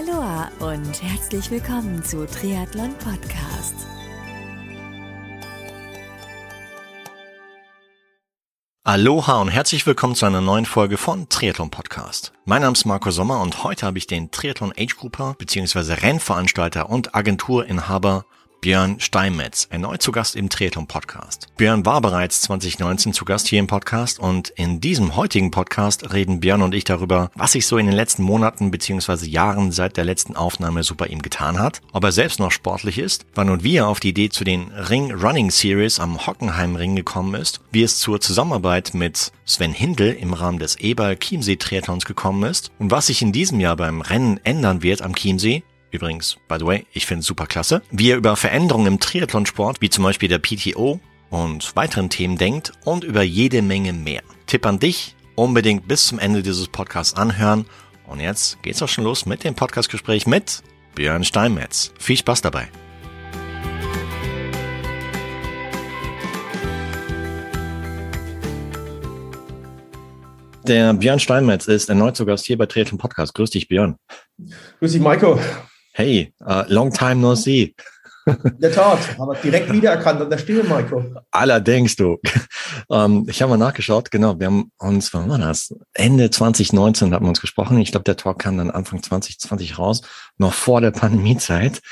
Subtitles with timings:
[0.00, 3.74] Aloha und herzlich willkommen zu Triathlon Podcast.
[8.82, 12.32] Aloha und herzlich willkommen zu einer neuen Folge von Triathlon Podcast.
[12.46, 15.92] Mein Name ist Marco Sommer und heute habe ich den Triathlon Age Grouper bzw.
[15.92, 18.24] Rennveranstalter und Agenturinhaber
[18.60, 21.46] Björn Steinmetz, erneut zu Gast im Triathlon Podcast.
[21.56, 26.40] Björn war bereits 2019 zu Gast hier im Podcast und in diesem heutigen Podcast reden
[26.40, 29.24] Björn und ich darüber, was sich so in den letzten Monaten bzw.
[29.24, 32.98] Jahren seit der letzten Aufnahme so bei ihm getan hat, ob er selbst noch sportlich
[32.98, 36.76] ist, wann und wie er auf die Idee zu den Ring Running Series am Hockenheim
[36.76, 41.56] Ring gekommen ist, wie es zur Zusammenarbeit mit Sven Hindel im Rahmen des Eberl Chiemsee
[41.56, 45.62] Triathlons gekommen ist und was sich in diesem Jahr beim Rennen ändern wird am Chiemsee
[45.90, 47.82] Übrigens, by the way, ich finde es super klasse.
[47.90, 51.00] Wie er über Veränderungen im Triathlonsport, wie zum Beispiel der PTO
[51.30, 54.22] und weiteren Themen denkt und über jede Menge mehr.
[54.46, 57.66] Tipp an dich, unbedingt bis zum Ende dieses Podcasts anhören.
[58.06, 60.62] Und jetzt geht's auch schon los mit dem Podcastgespräch mit
[60.94, 61.92] Björn Steinmetz.
[61.98, 62.68] Viel Spaß dabei.
[70.66, 73.34] Der Björn Steinmetz ist erneut zu Gast hier bei Triathlon Podcast.
[73.34, 73.96] Grüß dich, Björn.
[74.78, 75.40] Grüß dich, Maiko.
[76.00, 77.74] Hey, uh, long time no see.
[78.24, 81.04] In der Tat, aber direkt wiedererkannt an der Stimme, Maiko.
[81.30, 82.16] Allerdings, du.
[82.88, 85.74] Um, ich habe mal nachgeschaut, genau, wir haben uns, wann war das?
[85.92, 87.78] Ende 2019 hatten wir uns gesprochen.
[87.82, 90.00] Ich glaube, der Talk kam dann Anfang 2020 raus,
[90.38, 91.82] noch vor der Pandemiezeit.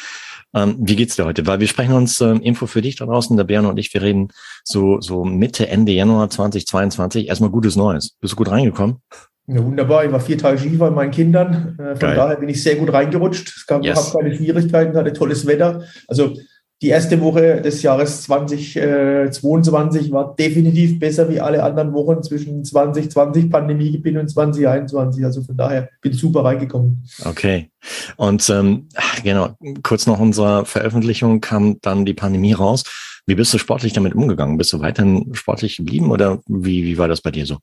[0.53, 1.47] Um, wie geht's dir heute?
[1.47, 4.01] Weil wir sprechen uns ähm, Info für dich da draußen, der Björn und ich, wir
[4.01, 4.29] reden
[4.65, 7.29] so, so Mitte, Ende Januar 2022.
[7.29, 8.17] Erstmal gutes Neues.
[8.23, 9.03] Bist du gut reingekommen?
[9.49, 10.05] Ja, wunderbar.
[10.05, 11.75] Ich war vier Tage Ski bei meinen Kindern.
[11.79, 12.17] Äh, von Geil.
[12.17, 13.49] daher bin ich sehr gut reingerutscht.
[13.57, 14.13] Es gab yes.
[14.13, 15.85] keine Schwierigkeiten, hatte tolles Wetter.
[16.07, 16.37] Also
[16.83, 23.51] die erste Woche des Jahres 2022 war definitiv besser wie alle anderen Wochen zwischen 2020
[23.51, 25.25] Pandemie und 2021.
[25.25, 27.05] Also von daher bin ich super reingekommen.
[27.25, 27.71] Okay.
[28.17, 28.89] Und ähm,
[29.25, 32.85] genau, kurz nach unserer Veröffentlichung kam dann die Pandemie raus.
[33.27, 34.59] Wie bist du sportlich damit umgegangen?
[34.59, 37.59] Bist du weiterhin sportlich geblieben oder wie, wie war das bei dir so?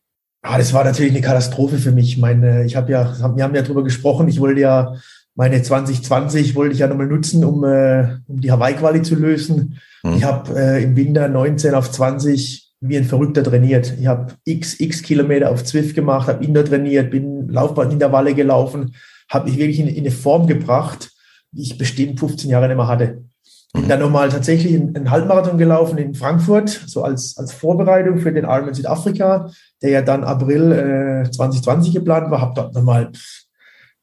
[0.48, 2.20] Ah, das war natürlich eine Katastrophe für mich.
[2.20, 4.28] Meine, ich habe ja, wir haben ja darüber gesprochen.
[4.28, 4.94] Ich wollte ja
[5.34, 9.80] meine 2020 wollte ich ja nochmal nutzen, um, äh, um die Hawaii-Quali zu lösen.
[10.04, 10.14] Mhm.
[10.14, 13.96] Ich habe äh, im Winter 19 auf 20 wie ein Verrückter trainiert.
[14.00, 18.94] Ich habe x, x Kilometer auf Zwift gemacht, habe Indoor trainiert, bin Laufbahnintervalle gelaufen,
[19.30, 21.10] habe mich wirklich in, in, eine Form gebracht,
[21.52, 23.24] die ich bestimmt 15 Jahre nicht mehr hatte.
[23.76, 28.46] Bin dann nochmal tatsächlich einen Halbmarathon gelaufen in Frankfurt, so als, als Vorbereitung für den
[28.46, 29.50] Ironman Südafrika,
[29.82, 30.72] der ja dann April
[31.26, 32.42] äh, 2020 geplant war.
[32.42, 33.12] Habe dort nochmal,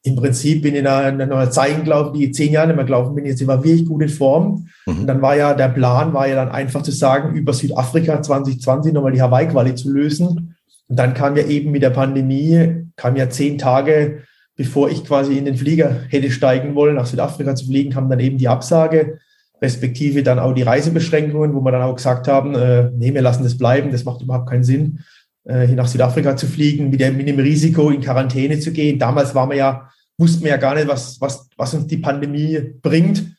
[0.05, 3.25] im Prinzip bin in einer Zeit gelaufen, die zehn Jahre nicht mehr gelaufen bin.
[3.25, 4.67] Jetzt war wirklich gut in Form.
[4.87, 5.01] Mhm.
[5.01, 8.93] Und dann war ja, der Plan war ja dann einfach zu sagen, über Südafrika 2020
[8.93, 10.57] nochmal die Hawaii-Quali zu lösen.
[10.89, 14.25] Und dann kam ja eben mit der Pandemie, kam ja zehn Tage,
[14.57, 18.21] bevor ich quasi in den Flieger hätte steigen wollen, nach Südafrika zu fliegen, kam dann
[18.21, 19.19] eben die Absage
[19.63, 23.45] respektive dann auch die Reisebeschränkungen, wo wir dann auch gesagt haben, äh, nee, wir lassen
[23.45, 24.99] das bleiben, das macht überhaupt keinen Sinn,
[25.45, 28.99] äh, hier nach Südafrika zu fliegen, mit dem, mit dem Risiko in Quarantäne zu gehen.
[28.99, 32.75] Damals waren wir ja, wussten wir ja gar nicht, was, was, was uns die Pandemie
[32.83, 33.37] bringt.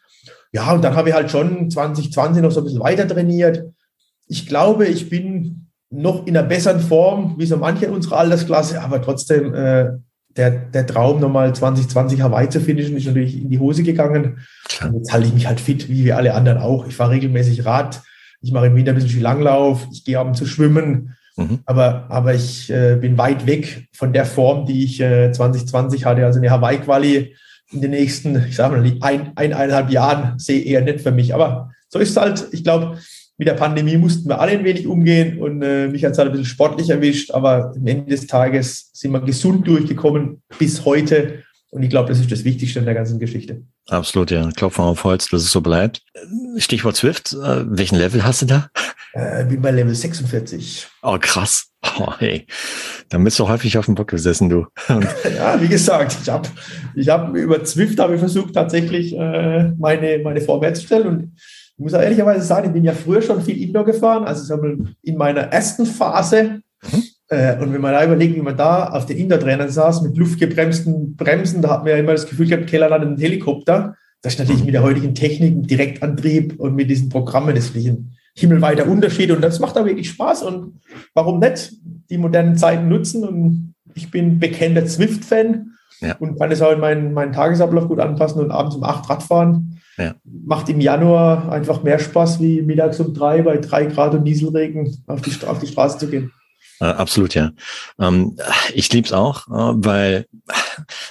[0.54, 3.66] Ja, und dann habe ich halt schon 2020 noch so ein bisschen weiter trainiert.
[4.28, 8.82] Ich glaube, ich bin noch in einer besseren Form, wie so manche in unserer Altersklasse,
[8.82, 9.92] aber trotzdem äh,
[10.36, 14.40] der, der Traum, nochmal 2020 Hawaii zu finishen, ist natürlich in die Hose gegangen.
[14.84, 16.88] Und jetzt halte ich mich halt fit, wie wir alle anderen auch.
[16.88, 18.02] Ich fahre regelmäßig Rad,
[18.42, 21.16] ich mache im Winter ein bisschen Langlauf, ich gehe abends zu schwimmen.
[21.36, 21.60] Mhm.
[21.66, 26.26] Aber, aber ich äh, bin weit weg von der Form, die ich äh, 2020 hatte.
[26.26, 27.36] Also eine Hawaii-Quali
[27.72, 31.34] in den nächsten, ich sage mal, ein, eineinhalb Jahren sehe eher nicht für mich.
[31.34, 32.48] Aber so ist es halt.
[32.52, 32.98] Ich glaube,
[33.38, 36.30] mit der Pandemie mussten wir alle ein wenig umgehen und äh, mich hat es halt
[36.30, 41.44] ein bisschen sportlich erwischt, aber am Ende des Tages sind wir gesund durchgekommen bis heute
[41.74, 43.64] und ich glaube, das ist das Wichtigste in der ganzen Geschichte.
[43.90, 44.48] Absolut, ja.
[44.52, 46.04] Klopfen auf Holz, dass es so bleibt.
[46.58, 48.70] Stichwort Swift, äh, welchen Level hast du da?
[49.14, 50.88] Äh, bin bei Level 46.
[51.02, 51.72] Oh, krass.
[52.00, 52.46] Oh, hey.
[53.10, 54.68] Dann bist du häufig auf dem Bock gesessen, du.
[55.36, 56.48] ja, wie gesagt, ich habe
[56.96, 61.32] ich hab, über Zwift habe ich versucht, tatsächlich äh, meine, meine Form herzustellen und
[61.78, 64.56] ich muss auch ehrlicherweise sagen, ich bin ja früher schon viel Indoor gefahren, also
[65.02, 66.62] in meiner ersten Phase.
[66.84, 67.04] Mhm.
[67.30, 71.16] Äh, und wenn man da überlegt, wie man da auf den Indoor-Trainern saß, mit luftgebremsten
[71.16, 73.96] Bremsen, da hat man ja immer das Gefühl gehabt, Keller landet ein Helikopter.
[74.22, 77.76] Das ist natürlich mit der heutigen Technik, mit Direktantrieb und mit diesen Programmen, das ist
[77.76, 79.32] ein himmelweiter Unterschied.
[79.32, 80.44] Und das macht auch wirklich Spaß.
[80.44, 80.80] Und
[81.14, 81.74] warum nicht
[82.10, 83.24] die modernen Zeiten nutzen?
[83.24, 85.72] Und ich bin bekennender Zwift-Fan
[86.02, 86.16] ja.
[86.20, 89.24] und kann es auch in meinen, meinen Tagesablauf gut anpassen und abends um acht Rad
[89.24, 89.82] fahren.
[89.98, 90.16] Ja.
[90.24, 95.04] Macht im Januar einfach mehr Spaß, wie mittags um drei bei drei Grad und Nieselregen
[95.08, 96.32] auf die, auf die Straße zu gehen.
[96.80, 97.52] Äh, absolut, ja.
[98.00, 98.38] Ähm,
[98.74, 100.26] ich lieb's auch, äh, weil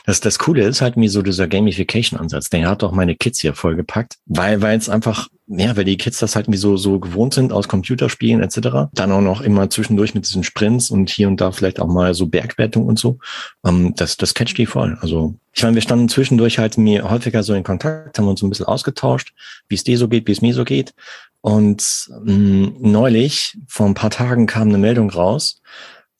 [0.05, 2.50] das, das Coole ist halt mir so dieser Gamification-Ansatz.
[2.50, 6.19] Den hat auch meine Kids hier vollgepackt, weil weil es einfach ja, weil die Kids
[6.19, 8.91] das halt wie so so gewohnt sind aus Computerspielen etc.
[8.93, 12.15] Dann auch noch immer zwischendurch mit diesen Sprints und hier und da vielleicht auch mal
[12.15, 13.19] so Bergwertung und so.
[13.65, 14.97] Ähm, das das catcht die voll.
[15.01, 18.47] Also ich meine, wir standen zwischendurch halt mir häufiger so in Kontakt, haben uns so
[18.47, 19.35] ein bisschen ausgetauscht,
[19.69, 20.95] wie es dir so geht, wie es mir so geht.
[21.43, 25.61] Und mh, mm, neulich, vor ein paar Tagen, kam eine Meldung raus.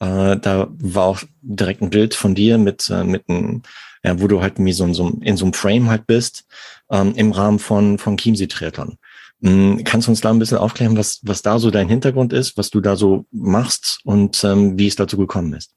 [0.01, 3.63] Äh, da war auch direkt ein Bild von dir mit, äh, mit einem,
[4.05, 6.45] ja, wo du halt wie so, so in so einem Frame halt bist,
[6.91, 8.99] ähm, im Rahmen von, von Chiemsee Triathlon.
[9.43, 12.57] Mhm, kannst du uns da ein bisschen aufklären, was, was da so dein Hintergrund ist,
[12.57, 15.75] was du da so machst und ähm, wie es dazu gekommen ist?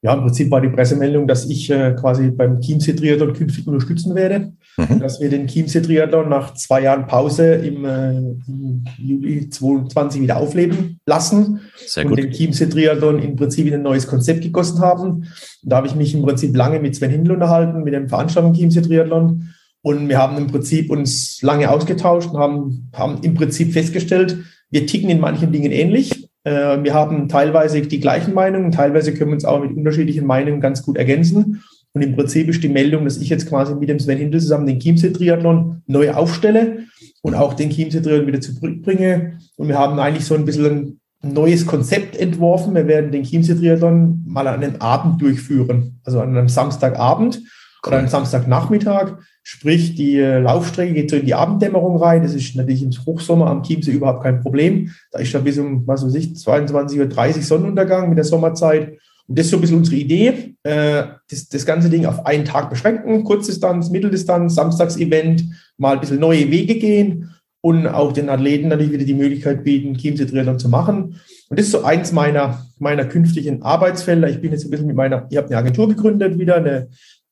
[0.00, 4.14] Ja, im Prinzip war die Pressemeldung, dass ich äh, quasi beim Chiemsee Triathlon künftig unterstützen
[4.14, 5.00] werde mhm.
[5.00, 10.36] dass wir den Chiemsee Triathlon nach zwei Jahren Pause im, äh, im Juli 2022 wieder
[10.36, 12.18] aufleben lassen Sehr und gut.
[12.18, 15.10] den Chiemsee Triathlon im Prinzip in ein neues Konzept gegossen haben.
[15.10, 15.26] Und
[15.62, 18.82] da habe ich mich im Prinzip lange mit Sven Hindel unterhalten, mit dem Veranstaltung Chiemsee
[18.82, 19.50] Triathlon.
[19.82, 24.38] Und wir haben im Prinzip uns lange ausgetauscht und haben, haben im Prinzip festgestellt,
[24.70, 26.28] wir ticken in manchen Dingen ähnlich.
[26.44, 30.60] Äh, wir haben teilweise die gleichen Meinungen, teilweise können wir uns auch mit unterschiedlichen Meinungen
[30.60, 31.62] ganz gut ergänzen.
[31.94, 34.66] Und im Prinzip ist die Meldung, dass ich jetzt quasi mit dem Sven Hindel zusammen
[34.66, 36.84] den Chiemsee-Triathlon neu aufstelle
[37.22, 39.38] und auch den Chiemsee-Triathlon wieder zurückbringe.
[39.56, 42.74] Und wir haben eigentlich so ein bisschen ein neues Konzept entworfen.
[42.74, 47.40] Wir werden den Chiemsee-Triathlon mal an einem Abend durchführen, also an einem Samstagabend
[47.86, 49.18] oder einem Samstagnachmittag.
[49.42, 52.22] Sprich, die äh, Laufstrecke geht so in die Abenddämmerung rein.
[52.22, 54.92] Das ist natürlich im Hochsommer am Chiemsee überhaupt kein Problem.
[55.10, 58.98] Da ist da bis um, was weiß ich, 22.30 Uhr Sonnenuntergang mit der Sommerzeit.
[59.28, 62.46] Und das ist so ein bisschen unsere Idee, äh, das, das ganze Ding auf einen
[62.46, 65.44] Tag beschränken, Kurzdistanz, Mitteldistanz, Samstagsevent,
[65.76, 69.94] mal ein bisschen neue Wege gehen und auch den Athleten natürlich wieder die Möglichkeit bieten,
[69.94, 71.16] Chiemsee Triathlon zu machen.
[71.48, 74.30] Und das ist so eins meiner, meiner künftigen Arbeitsfelder.
[74.30, 76.88] Ich bin jetzt ein bisschen mit meiner, ich habe eine Agentur gegründet, wieder eine,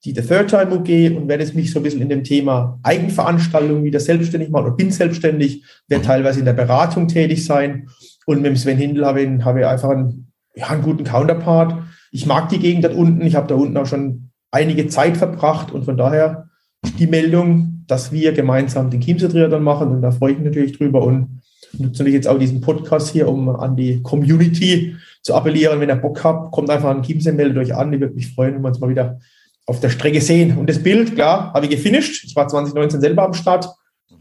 [0.06, 2.78] die The Third Time UG und werde jetzt mich so ein bisschen in dem Thema
[2.82, 7.88] Eigenveranstaltung wieder selbstständig machen oder bin selbstständig, werde teilweise in der Beratung tätig sein.
[8.24, 11.74] Und mit dem Sven Hindel habe ich, habe ich einfach einen, ja, einen guten Counterpart,
[12.12, 13.26] ich mag die Gegend dort unten.
[13.26, 16.48] Ich habe da unten auch schon einige Zeit verbracht und von daher
[16.98, 20.78] die Meldung, dass wir gemeinsam den Chiemsee Triathlon machen und da freue ich mich natürlich
[20.78, 21.42] drüber und
[21.72, 25.80] nutze natürlich jetzt auch diesen Podcast hier, um an die Community zu appellieren.
[25.80, 27.92] Wenn ihr Bock habt, kommt einfach an Chiemsee, meldet euch an.
[27.92, 29.18] Ich würde mich freuen, wenn wir uns mal wieder
[29.66, 30.56] auf der Strecke sehen.
[30.56, 32.24] Und das Bild, klar, habe ich gefinisht.
[32.24, 33.68] Ich war 2019 selber am Start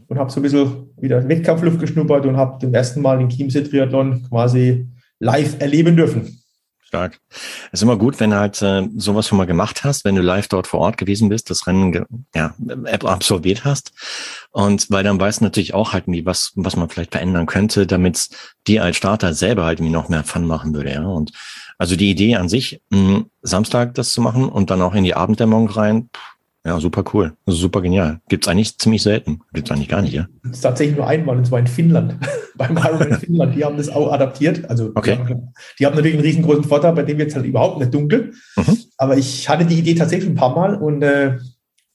[0.08, 3.62] und habe so ein bisschen wieder Wettkampfluft geschnuppert und habe zum ersten Mal den Chiemsee
[3.62, 4.88] Triathlon quasi
[5.20, 6.42] live erleben dürfen.
[6.86, 7.18] Stark.
[7.72, 10.22] Es ist immer gut, wenn du halt äh, sowas schon mal gemacht hast, wenn du
[10.22, 12.54] live dort vor Ort gewesen bist, das Rennen ja,
[12.86, 13.92] absolviert hast.
[14.52, 17.88] Und weil dann weißt du natürlich auch halt, wie was, was man vielleicht verändern könnte,
[17.88, 18.28] damit
[18.68, 20.92] dir als Starter selber halt irgendwie noch mehr Fun machen würde.
[20.92, 21.02] Ja.
[21.02, 21.32] Und
[21.76, 25.14] also die Idee an sich, mh, Samstag das zu machen und dann auch in die
[25.14, 26.35] Abenddämmerung rein, pff,
[26.66, 27.36] ja, super cool.
[27.46, 28.20] Super genial.
[28.28, 29.40] Gibt's eigentlich ziemlich selten.
[29.52, 30.26] Gibt's eigentlich gar nicht, ja?
[30.42, 32.16] Das ist tatsächlich nur einmal, und zwar in Finnland.
[32.56, 33.54] Beim Ironman in Finnland.
[33.54, 34.68] Die haben das auch adaptiert.
[34.68, 35.12] Also, okay.
[35.16, 35.48] die, haben,
[35.78, 38.32] die haben natürlich einen riesengroßen Vorteil, bei dem jetzt halt überhaupt nicht dunkel.
[38.56, 38.78] Mhm.
[38.98, 41.38] Aber ich hatte die Idee tatsächlich ein paar Mal und, äh,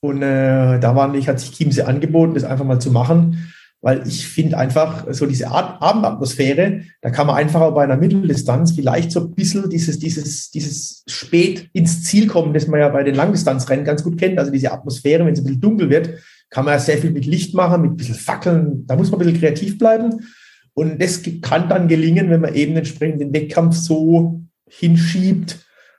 [0.00, 4.06] und äh, da war nicht, hat sich Chiemsee angeboten, das einfach mal zu machen weil
[4.06, 9.10] ich finde einfach so diese Abendatmosphäre, da kann man einfach auch bei einer Mitteldistanz vielleicht
[9.10, 13.16] so ein bisschen dieses, dieses, dieses spät ins Ziel kommen, das man ja bei den
[13.16, 14.38] Langdistanzrennen ganz gut kennt.
[14.38, 16.10] Also diese Atmosphäre, wenn es ein bisschen dunkel wird,
[16.48, 18.86] kann man ja sehr viel mit Licht machen, mit ein bisschen Fackeln.
[18.86, 20.28] Da muss man ein bisschen kreativ bleiben.
[20.74, 25.58] Und das kann dann gelingen, wenn man eben entsprechend den Wettkampf so hinschiebt,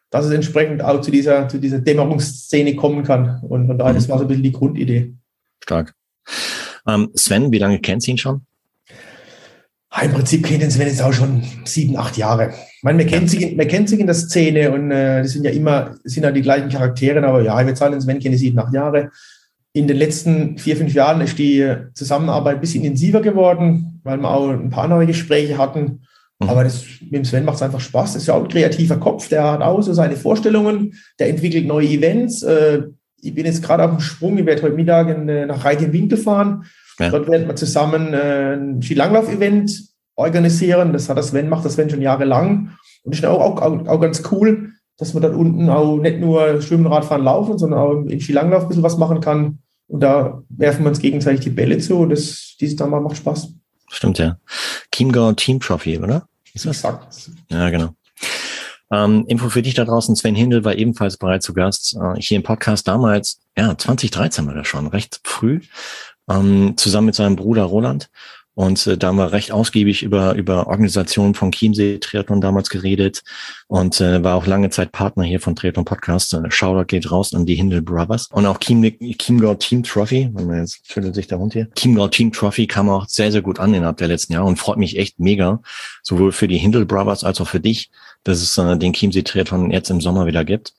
[0.09, 3.41] dass es entsprechend auch zu dieser, zu dieser Dämmerungsszene kommen kann.
[3.41, 5.15] Und von daher, das war so ein bisschen die Grundidee.
[5.61, 5.93] Stark.
[6.87, 8.41] Ähm, Sven, wie lange kennst du ihn schon?
[10.01, 12.49] Im Prinzip kennt Sven jetzt auch schon sieben, acht Jahre.
[12.49, 13.39] Ich meine, man kennt, ja.
[13.39, 16.31] sich, man kennt sich in der Szene und äh, das sind ja immer, sind ja
[16.31, 19.11] die gleichen Charaktere, aber ja, ich würde sagen, Sven kenne ich sieben, acht Jahre.
[19.71, 24.29] In den letzten vier, fünf Jahren ist die Zusammenarbeit ein bisschen intensiver geworden, weil wir
[24.29, 26.01] auch ein paar neue Gespräche hatten.
[26.39, 26.49] Mhm.
[26.49, 28.13] Aber das, mit dem Sven macht es einfach Spaß.
[28.13, 31.67] Das ist ja auch ein kreativer Kopf, der hat auch so seine Vorstellungen, der entwickelt
[31.67, 32.41] neue Events.
[32.41, 32.83] Äh,
[33.23, 36.17] ich bin jetzt gerade auf dem Sprung, ich werde heute Mittag in, äh, nach Reit-in-Winkel
[36.17, 36.65] fahren.
[36.99, 37.09] Ja.
[37.09, 39.71] Dort werden wir zusammen äh, ein Skilanglauf-Event
[40.15, 40.93] organisieren.
[40.93, 42.75] Das hat das Sven, macht das Sven schon jahrelang.
[43.03, 46.85] Und ist auch, auch, auch ganz cool, dass man dort unten auch nicht nur Schwimmen,
[46.85, 49.59] Radfahren, Laufen, sondern auch im Skilanglauf ein bisschen was machen kann.
[49.87, 52.05] Und da werfen wir uns gegenseitig die Bälle zu.
[52.05, 53.53] Das, dieses Mal macht Spaß.
[53.89, 54.37] Stimmt, ja.
[54.93, 56.27] Chiemgau Team Trophy, oder?
[56.53, 56.77] Ist das?
[56.77, 57.31] Exakt.
[57.49, 57.89] Ja, genau.
[58.93, 62.37] Ähm, Info für dich da draußen, Sven Hindel war ebenfalls bereits zu Gast äh, hier
[62.37, 65.61] im Podcast damals, ja, 2013 war das schon, recht früh,
[66.29, 68.09] ähm, zusammen mit seinem Bruder Roland.
[68.55, 73.23] Und äh, da haben wir recht ausgiebig über, über Organisationen von Chiemsee Triathlon damals geredet
[73.67, 76.35] und äh, war auch lange Zeit Partner hier von Triathlon Podcast.
[76.35, 78.83] Äh, Shoutout geht raus an die Hindel Brothers und auch Chiem,
[79.17, 80.31] Chiemgau Team Trophy.
[80.51, 81.67] Jetzt schüttelt sich der Hund hier.
[81.75, 84.77] Chiemgau Team Trophy kam auch sehr, sehr gut an innerhalb der letzten Jahre und freut
[84.77, 85.59] mich echt mega,
[86.03, 87.89] sowohl für die Hindel Brothers als auch für dich,
[88.23, 90.73] dass es äh, den Chiemsee Triathlon jetzt im Sommer wieder gibt.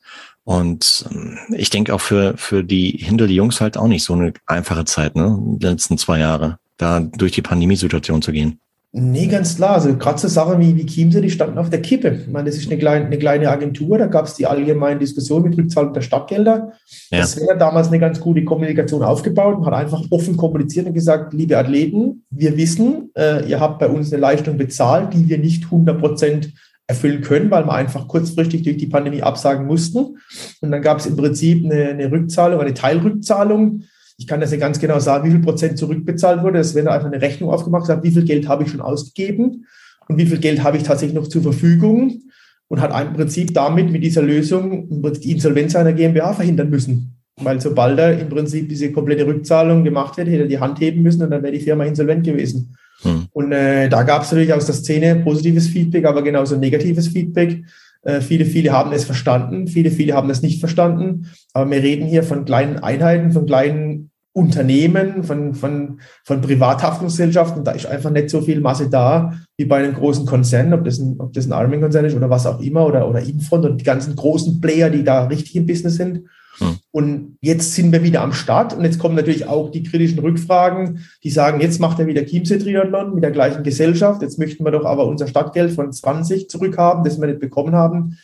[0.44, 4.12] Und ähm, ich denke auch für, für die Hindel die Jungs halt auch nicht so
[4.12, 5.38] eine einfache Zeit, ne?
[5.40, 8.60] Die letzten zwei Jahre da durch die Pandemiesituation zu gehen?
[8.96, 9.72] Nee, ganz klar.
[9.72, 12.20] Also gerade so Sachen wie, wie Chiemsee, die standen auf der Kippe.
[12.26, 15.42] Ich meine, das ist eine kleine, eine kleine Agentur, da gab es die allgemeine Diskussion
[15.42, 16.72] mit Rückzahlung der Stadtgelder.
[17.10, 17.18] Ja.
[17.18, 21.32] Das wäre damals eine ganz gute Kommunikation aufgebaut und hat einfach offen kommuniziert und gesagt,
[21.34, 25.64] liebe Athleten, wir wissen, äh, ihr habt bei uns eine Leistung bezahlt, die wir nicht
[25.64, 26.52] 100 Prozent
[26.86, 30.18] erfüllen können, weil wir einfach kurzfristig durch die Pandemie absagen mussten.
[30.60, 33.84] Und dann gab es im Prinzip eine, eine Rückzahlung, eine Teilrückzahlung
[34.16, 36.58] ich kann das ja ganz genau sagen, wie viel Prozent zurückbezahlt wurde.
[36.58, 39.66] Es wird einfach eine Rechnung aufgemacht, gesagt, wie viel Geld habe ich schon ausgegeben
[40.08, 42.22] und wie viel Geld habe ich tatsächlich noch zur Verfügung
[42.68, 47.16] und hat im Prinzip damit mit dieser Lösung die Insolvenz einer GmbH verhindern müssen.
[47.36, 51.02] Weil sobald er im Prinzip diese komplette Rückzahlung gemacht hätte, hätte er die Hand heben
[51.02, 52.76] müssen und dann wäre die Firma insolvent gewesen.
[53.02, 53.26] Hm.
[53.32, 57.64] Und äh, da gab es natürlich aus der Szene positives Feedback, aber genauso negatives Feedback.
[58.02, 61.30] Äh, viele, viele haben es verstanden, viele, viele haben es nicht verstanden.
[61.52, 67.62] Aber wir reden hier von kleinen Einheiten, von kleinen Unternehmen, von, von, von Privathaftungsgesellschaften.
[67.62, 70.98] Da ist einfach nicht so viel Masse da wie bei einem großen Konzern, ob das
[70.98, 73.84] ein, ob das ein Arming-Konzern ist oder was auch immer oder, oder Infront und die
[73.84, 76.22] ganzen großen Player, die da richtig im Business sind.
[76.58, 76.78] Hm.
[76.90, 78.74] Und jetzt sind wir wieder am Start.
[78.74, 82.58] Und jetzt kommen natürlich auch die kritischen Rückfragen, die sagen, jetzt macht er wieder Chiemsee
[82.58, 87.04] Triathlon mit der gleichen Gesellschaft, jetzt möchten wir doch aber unser Stadtgeld von 20 zurückhaben,
[87.04, 88.18] das wir nicht bekommen haben.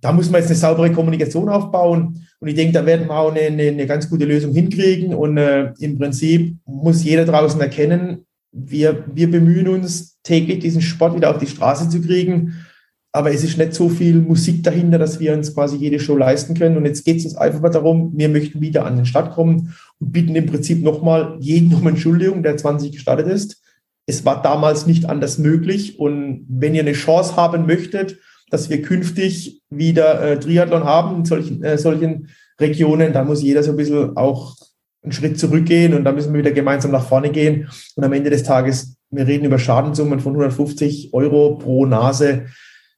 [0.00, 2.26] Da muss man jetzt eine saubere Kommunikation aufbauen.
[2.38, 5.14] Und ich denke, da werden wir auch eine, eine, eine ganz gute Lösung hinkriegen.
[5.14, 11.14] Und äh, im Prinzip muss jeder draußen erkennen, wir, wir bemühen uns täglich diesen Sport
[11.14, 12.54] wieder auf die Straße zu kriegen
[13.12, 16.54] aber es ist nicht so viel Musik dahinter, dass wir uns quasi jede Show leisten
[16.54, 16.76] können.
[16.76, 19.74] Und jetzt geht es uns einfach mal darum, wir möchten wieder an den Start kommen
[19.98, 23.62] und bitten im Prinzip nochmal jeden um Entschuldigung, der 20 gestartet ist.
[24.06, 25.98] Es war damals nicht anders möglich.
[25.98, 31.24] Und wenn ihr eine Chance haben möchtet, dass wir künftig wieder äh, Triathlon haben in
[31.24, 32.28] solchen, äh, solchen
[32.60, 34.56] Regionen, dann muss jeder so ein bisschen auch
[35.02, 37.68] einen Schritt zurückgehen und dann müssen wir wieder gemeinsam nach vorne gehen.
[37.96, 42.46] Und am Ende des Tages, wir reden über Schadensummen von 150 Euro pro Nase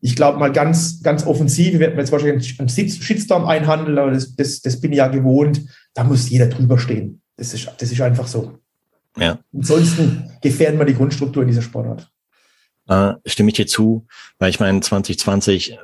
[0.04, 4.34] ich glaube mal ganz, ganz offensiv, wir werden jetzt wahrscheinlich einen Shitstorm einhandeln, aber das,
[4.34, 5.62] das, das bin ich ja gewohnt.
[5.94, 7.22] Da muss jeder drüber stehen.
[7.36, 8.58] Das ist, das ist einfach so.
[9.16, 9.38] Ja.
[9.54, 12.10] Ansonsten gefährden wir die Grundstruktur in dieser Sportart.
[12.88, 14.06] Äh, stimme ich dir zu,
[14.40, 15.78] weil ich meine, 2020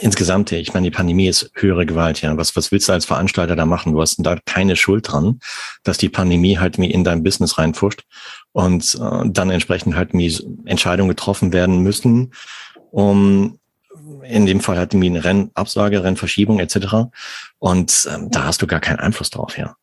[0.00, 2.36] insgesamt, ich meine, die Pandemie ist höhere Gewalt, ja.
[2.36, 3.92] Was, was willst du als Veranstalter da machen?
[3.92, 5.38] Du hast da keine Schuld dran,
[5.84, 8.02] dass die Pandemie halt mir in dein Business reinfuscht
[8.50, 10.32] und äh, dann entsprechend halt mir
[10.64, 12.32] Entscheidungen getroffen werden müssen,
[12.92, 13.58] um
[14.22, 17.10] in dem Fall hat irgendwie eine Rennabsage, Rennverschiebung etc.
[17.58, 19.76] Und ähm, da hast du gar keinen Einfluss drauf, ja.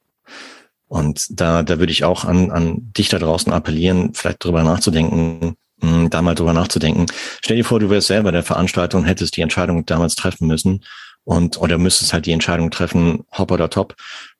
[0.87, 5.55] Und da, da würde ich auch an, an dich da draußen appellieren, vielleicht drüber nachzudenken,
[5.81, 7.05] mh, hm, da mal drüber nachzudenken.
[7.41, 10.83] Stell dir vor, du wärst selber der Veranstalter und hättest die Entscheidung damals treffen müssen
[11.25, 13.95] und oder müsstest halt die Entscheidung treffen, hopp oder top.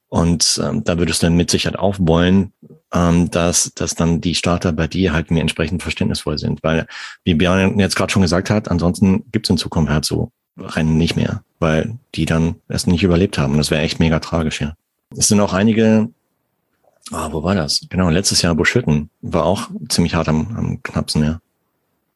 [0.09, 2.51] Und ähm, da würdest du dann mit Sicherheit aufwollen,
[2.93, 6.63] ähm, dass, dass dann die Starter bei dir halt mir entsprechend verständnisvoll sind.
[6.63, 6.87] Weil,
[7.23, 11.15] wie Björn jetzt gerade schon gesagt hat, ansonsten gibt's in Zukunft halt so Rennen nicht
[11.15, 13.51] mehr, weil die dann erst nicht überlebt haben.
[13.53, 14.73] Und das wäre echt mega tragisch, ja.
[15.15, 16.09] Es sind auch einige,
[17.11, 17.85] ah, wo war das?
[17.89, 21.39] Genau, letztes Jahr Buschhütten war auch ziemlich hart am, am knappsten, ja.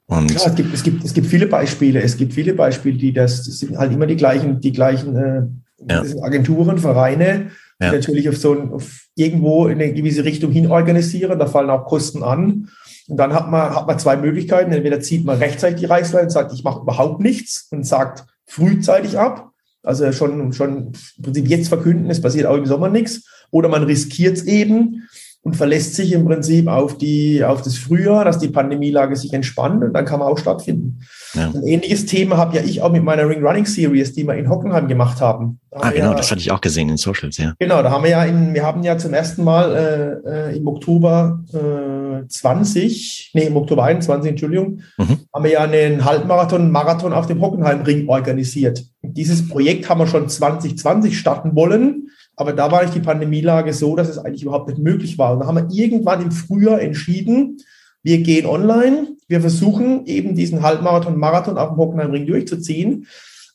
[0.07, 2.01] Und ja, es gibt, es gibt, es gibt viele Beispiele.
[2.01, 5.43] Es gibt viele Beispiele, die das, das sind halt immer die gleichen, die gleichen äh,
[5.87, 6.03] ja.
[6.21, 7.91] Agenturen, Vereine, ja.
[7.91, 11.39] natürlich auf so ein, auf irgendwo in eine gewisse Richtung hin organisieren.
[11.39, 12.69] Da fallen auch Kosten an.
[13.07, 14.71] Und dann hat man, hat man zwei Möglichkeiten.
[14.71, 19.17] Entweder zieht man rechtzeitig die Reißleine und sagt, ich mache überhaupt nichts und sagt frühzeitig
[19.17, 19.49] ab.
[19.83, 23.27] Also schon, schon im Prinzip jetzt verkünden, es passiert auch im Sommer nichts.
[23.51, 25.07] Oder man riskiert es eben
[25.43, 29.83] und verlässt sich im Prinzip auf, die, auf das Frühjahr, dass die Pandemielage sich entspannt
[29.83, 31.01] und dann kann man auch stattfinden.
[31.33, 31.51] Ja.
[31.53, 34.49] Ein ähnliches Thema habe ja ich auch mit meiner Ring Running Series, die wir in
[34.49, 35.59] Hockenheim gemacht haben.
[35.69, 37.53] Da ah, haben genau, ja, das hatte ich auch gesehen in Socials, ja.
[37.59, 40.65] Genau, da haben wir ja in, wir haben ja zum ersten Mal äh, äh im
[40.65, 45.17] Oktober äh, 20, nee, im Oktober 21, Entschuldigung, mhm.
[45.33, 48.85] haben wir ja einen Halbmarathon, Marathon auf dem Hockenheimring organisiert.
[49.01, 53.95] dieses Projekt haben wir schon 2020 starten wollen aber da war nicht die Pandemielage so,
[53.95, 55.33] dass es eigentlich überhaupt nicht möglich war.
[55.33, 57.57] Und da haben wir irgendwann im Frühjahr entschieden,
[58.01, 63.07] wir gehen online, wir versuchen eben diesen Halbmarathon, Marathon auf dem Hockenheimring durchzuziehen.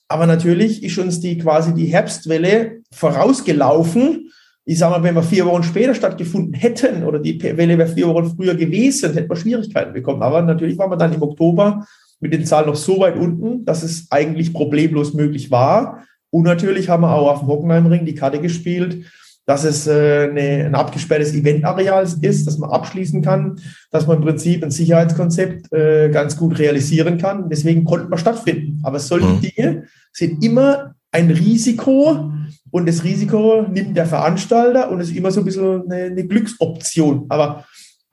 [0.08, 4.30] Aber natürlich ist uns die quasi die Herbstwelle vorausgelaufen.
[4.64, 8.08] ich sage mal, wenn wir vier Wochen später stattgefunden hätten oder die Welle wäre vier
[8.08, 10.22] Wochen früher gewesen, hätten wir Schwierigkeiten bekommen.
[10.22, 11.86] Aber natürlich waren wir dann im Oktober
[12.20, 16.04] mit den Zahlen noch so weit unten, dass es eigentlich problemlos möglich war.
[16.30, 19.06] Und natürlich haben wir auch auf dem Hockenheimring die Karte gespielt,
[19.46, 23.58] dass es äh, eine, ein abgesperrtes Eventareal ist, dass man abschließen kann,
[23.90, 27.48] dass man im Prinzip ein Sicherheitskonzept äh, ganz gut realisieren kann.
[27.48, 28.80] Deswegen konnten wir stattfinden.
[28.82, 29.40] Aber solche mhm.
[29.40, 32.30] Dinge sind immer ein Risiko
[32.70, 37.24] und das Risiko nimmt der Veranstalter und ist immer so ein bisschen eine, eine Glücksoption.
[37.30, 37.64] Aber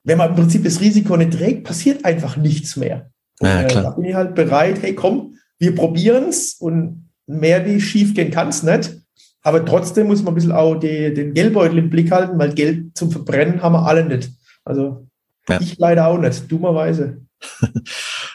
[0.06, 3.10] wenn man im Prinzip das Risiko nicht trägt, passiert einfach nichts mehr.
[3.42, 7.82] Ja, äh, da bin ich halt bereit, hey komm, wir probieren es und mehr wie
[7.82, 8.96] schief gehen kann es nicht.
[9.42, 12.98] Aber trotzdem muss man ein bisschen auch die, den Geldbeutel im Blick halten, weil Geld
[12.98, 14.32] zum Verbrennen haben wir alle nicht.
[14.64, 15.08] Also
[15.48, 15.60] ja.
[15.62, 17.22] ich leider auch nicht, dummerweise.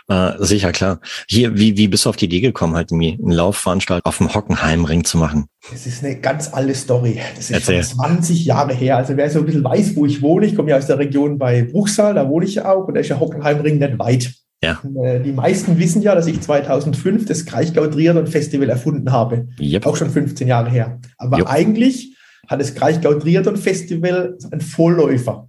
[0.09, 1.01] äh, sicher, klar.
[1.29, 5.05] Hier, wie, wie bist du auf die Idee gekommen, halt eine Laufveranstaltung auf dem Hockenheimring
[5.05, 5.47] zu machen?
[5.71, 7.21] Das ist eine ganz alte Story.
[7.35, 7.83] Das ist Erzähl.
[7.83, 8.97] schon 20 Jahre her.
[8.97, 11.39] Also wer so ein bisschen weiß, wo ich wohne, ich komme ja aus der Region
[11.39, 14.33] bei Bruchsal, da wohne ich ja auch und da ist ja Hockenheimring nicht weit.
[14.63, 14.83] Ja.
[15.03, 19.49] Äh, die meisten wissen ja, dass ich 2005 das Kraichgau Triathlon Festival erfunden habe.
[19.59, 19.87] Yep.
[19.87, 21.01] Auch schon 15 Jahre her.
[21.17, 21.49] Aber yep.
[21.49, 25.49] eigentlich hat das Kraichgau Triathlon Festival einen Vorläufer.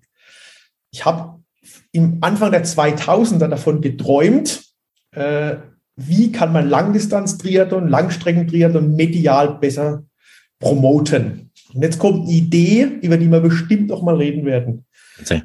[0.91, 1.41] Ich habe
[1.91, 4.63] im Anfang der 2000er davon geträumt,
[5.11, 5.57] äh,
[5.97, 10.03] wie kann man Langdistanz-Triathlon, Langstrecken-Triathlon medial besser
[10.59, 11.51] promoten.
[11.73, 14.85] Und jetzt kommt eine Idee, über die wir bestimmt noch mal reden werden.
[15.19, 15.43] Okay.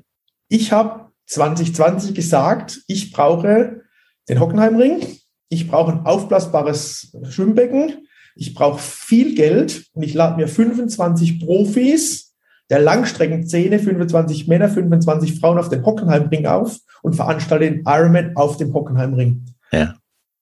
[0.49, 3.83] Ich habe 2020 gesagt, ich brauche
[4.29, 5.07] den Hockenheimring,
[5.49, 12.35] ich brauche ein aufblasbares Schwimmbecken, ich brauche viel Geld und ich lade mir 25 Profis
[12.69, 18.57] der Langstreckenszene, 25 Männer, 25 Frauen auf den Hockenheimring auf und veranstalte den Ironman auf
[18.57, 19.47] dem Hockenheimring.
[19.73, 19.95] Ja.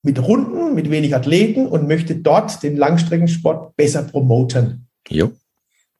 [0.02, 4.88] Mit Runden, mit wenig Athleten und möchte dort den Langstreckensport besser promoten.
[5.08, 5.32] Jo.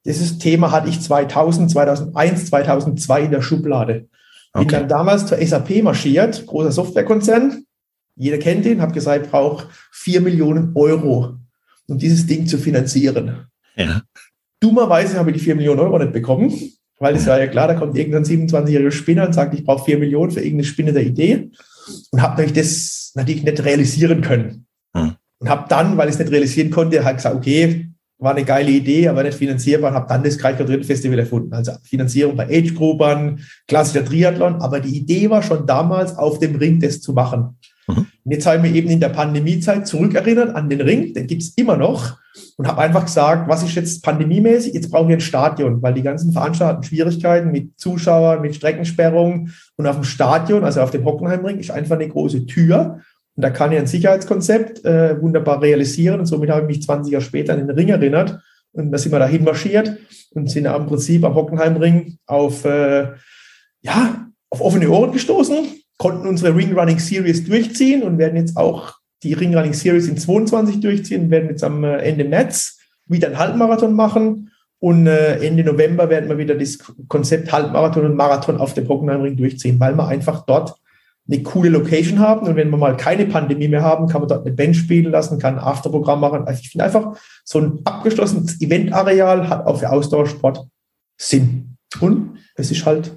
[0.05, 4.09] Dieses Thema hatte ich 2000, 2001, 2002 in der Schublade.
[4.55, 4.77] Bin okay.
[4.77, 7.65] dann damals zur SAP marschiert, großer Softwarekonzern.
[8.17, 11.39] Jeder kennt ihn, habe gesagt, brauche vier Millionen Euro,
[11.89, 13.49] um dieses Ding zu finanzieren.
[13.75, 14.03] Ja.
[14.61, 16.53] Dummerweise habe ich die vier Millionen Euro nicht bekommen,
[17.01, 19.99] weil es war ja klar, da kommt irgendein 27-jähriger Spinner und sagt, ich brauche vier
[19.99, 21.51] Millionen für irgendeine spinnende Idee
[22.13, 24.67] und habe natürlich das natürlich nicht realisieren können.
[24.97, 25.17] Hm.
[25.39, 28.71] Und habe dann, weil ich es nicht realisieren konnte, halt gesagt, okay, war eine geile
[28.71, 31.53] Idee, aber nicht finanzierbar und habe dann das Dritten Festival erfunden.
[31.53, 36.57] Also Finanzierung bei age Groupern, klassischer Triathlon, aber die Idee war schon damals auf dem
[36.57, 37.59] Ring das zu machen.
[37.89, 38.07] Mhm.
[38.25, 41.43] Und jetzt habe ich mich eben in der Pandemiezeit zurückerinnert an den Ring, den gibt
[41.43, 42.17] es immer noch
[42.57, 44.75] und habe einfach gesagt, was ist jetzt pandemiemäßig?
[44.75, 49.53] Jetzt brauchen wir ein Stadion, weil die ganzen Veranstalter hatten Schwierigkeiten mit Zuschauern, mit Streckensperrungen
[49.77, 53.01] und auf dem Stadion, also auf dem Hockenheimring, ist einfach eine große Tür
[53.37, 56.21] und da kann ich ein Sicherheitskonzept äh, wunderbar realisieren.
[56.21, 58.39] Und somit habe ich mich 20 Jahre später an den Ring erinnert.
[58.73, 59.97] Und da sind wir dahin marschiert
[60.31, 63.09] und sind im Prinzip am Hockenheimring auf, äh,
[63.83, 65.67] ja, auf offene Ohren gestoßen,
[65.99, 70.17] konnten unsere Ring Running Series durchziehen und werden jetzt auch die Ring Running Series in
[70.17, 74.51] 22 durchziehen, werden jetzt am äh, Ende März wieder einen Halbmarathon machen.
[74.79, 79.37] Und äh, Ende November werden wir wieder das Konzept Halbmarathon und Marathon auf dem Hockenheimring
[79.37, 80.75] durchziehen, weil wir einfach dort
[81.27, 84.47] eine coole Location haben und wenn wir mal keine Pandemie mehr haben, kann man dort
[84.47, 86.47] eine Band spielen lassen, kann ein Afterprogramm machen.
[86.47, 90.67] Also ich finde einfach, so ein abgeschlossenes Eventareal hat auch für Ausdauersport
[91.17, 91.77] Sinn.
[92.01, 93.17] Und es ist halt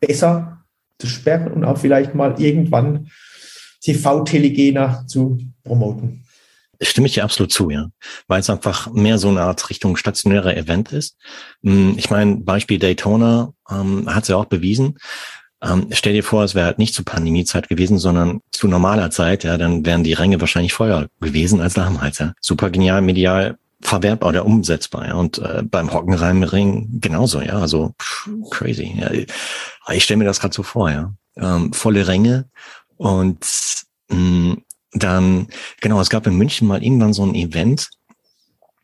[0.00, 0.64] besser
[0.98, 3.08] zu sperren und auch vielleicht mal irgendwann
[3.80, 6.24] TV-Telegener zu promoten.
[6.80, 7.90] Stimme ich dir absolut zu, ja.
[8.26, 11.16] Weil es einfach mehr so eine Art Richtung stationärer Event ist.
[11.62, 14.98] Hm, ich meine, Beispiel Daytona ähm, hat es ja auch bewiesen.
[15.62, 19.44] Ähm, stell dir vor, es wäre halt nicht zu Pandemiezeit gewesen, sondern zu normaler Zeit,
[19.44, 22.32] ja, dann wären die Ränge wahrscheinlich voller gewesen als damals, ja.
[22.40, 25.14] Super genial, medial verwertbar oder umsetzbar, ja.
[25.14, 27.58] Und äh, beim Hockenreimring genauso, ja.
[27.58, 28.94] Also pff, crazy.
[28.98, 29.10] Ja.
[29.92, 31.12] Ich stelle mir das gerade so vor, ja.
[31.36, 32.46] Ähm, volle Ränge
[32.96, 33.46] und
[34.08, 34.62] mh, mm,
[34.94, 35.48] dann,
[35.80, 37.88] genau, es gab in München mal irgendwann so ein Event,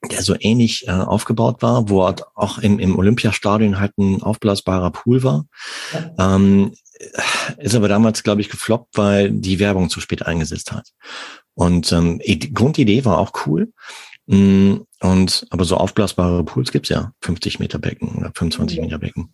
[0.02, 5.22] der so ähnlich äh, aufgebaut war, wo auch im, im Olympiastadion halt ein aufblasbarer Pool
[5.22, 5.46] war.
[5.92, 6.36] Ja.
[6.36, 6.72] Ähm,
[7.58, 10.92] ist aber damals, glaube ich, gefloppt, weil die Werbung zu spät eingesetzt hat.
[11.54, 13.72] Und ähm, die Grundidee war auch cool.
[14.26, 17.12] Mm, und aber so aufblasbare Pools gibt's ja.
[17.22, 18.84] 50 Meter Becken oder 25 ja.
[18.84, 19.32] Meter Becken.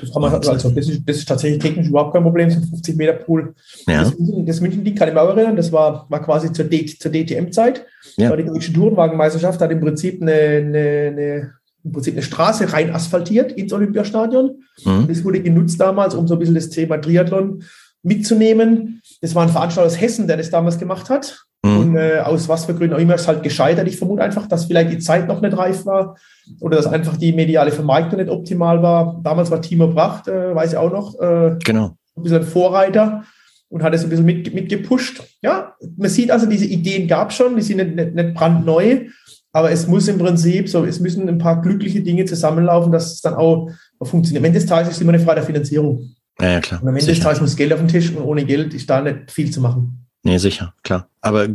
[0.00, 2.64] Das, kann man, also, das, ist, das ist tatsächlich technisch überhaupt kein Problem, so ein
[2.64, 3.54] 50 Meter Pool.
[3.86, 4.02] Ja.
[4.02, 7.86] Das, das München-Ding kann ich mir auch erinnern, das war, war quasi zur, zur DTM-Zeit.
[8.16, 8.34] Ja.
[8.34, 11.52] Die Deutsche Tourenwagenmeisterschaft hat im Prinzip eine, eine, eine,
[11.84, 14.62] im Prinzip eine Straße rein asphaltiert ins Olympiastadion.
[14.84, 15.06] Mhm.
[15.08, 17.62] Das wurde genutzt damals, um so ein bisschen das Thema Triathlon
[18.02, 19.02] mitzunehmen.
[19.20, 21.44] Das war ein Veranstalter aus Hessen, der das damals gemacht hat.
[21.64, 21.78] Mhm.
[21.78, 23.88] Und äh, aus was für Gründen auch immer ist halt gescheitert.
[23.88, 26.14] Ich vermute einfach, dass vielleicht die Zeit noch nicht reif war
[26.60, 29.18] oder dass einfach die mediale Vermarktung nicht optimal war.
[29.24, 31.96] Damals war Timo Bracht, äh, weiß ich auch noch, äh, genau.
[32.16, 33.24] ein bisschen Vorreiter
[33.70, 35.22] und hat es ein bisschen mit, mit gepusht.
[35.40, 39.06] Ja, man sieht also, diese Ideen gab es schon, die sind nicht, nicht, nicht brandneu,
[39.50, 43.20] aber es muss im Prinzip so, es müssen ein paar glückliche Dinge zusammenlaufen, dass es
[43.22, 43.70] dann auch
[44.02, 44.42] funktioniert.
[44.42, 46.10] Am Ende des Tages ist es immer eine Frage der Finanzierung.
[46.42, 46.82] Ja, ja klar.
[46.82, 47.14] Und am Ende sicher.
[47.14, 49.62] des Tages muss Geld auf den Tisch und ohne Geld ist da nicht viel zu
[49.62, 50.03] machen.
[50.24, 51.08] Nee, sicher, klar.
[51.20, 51.48] Aber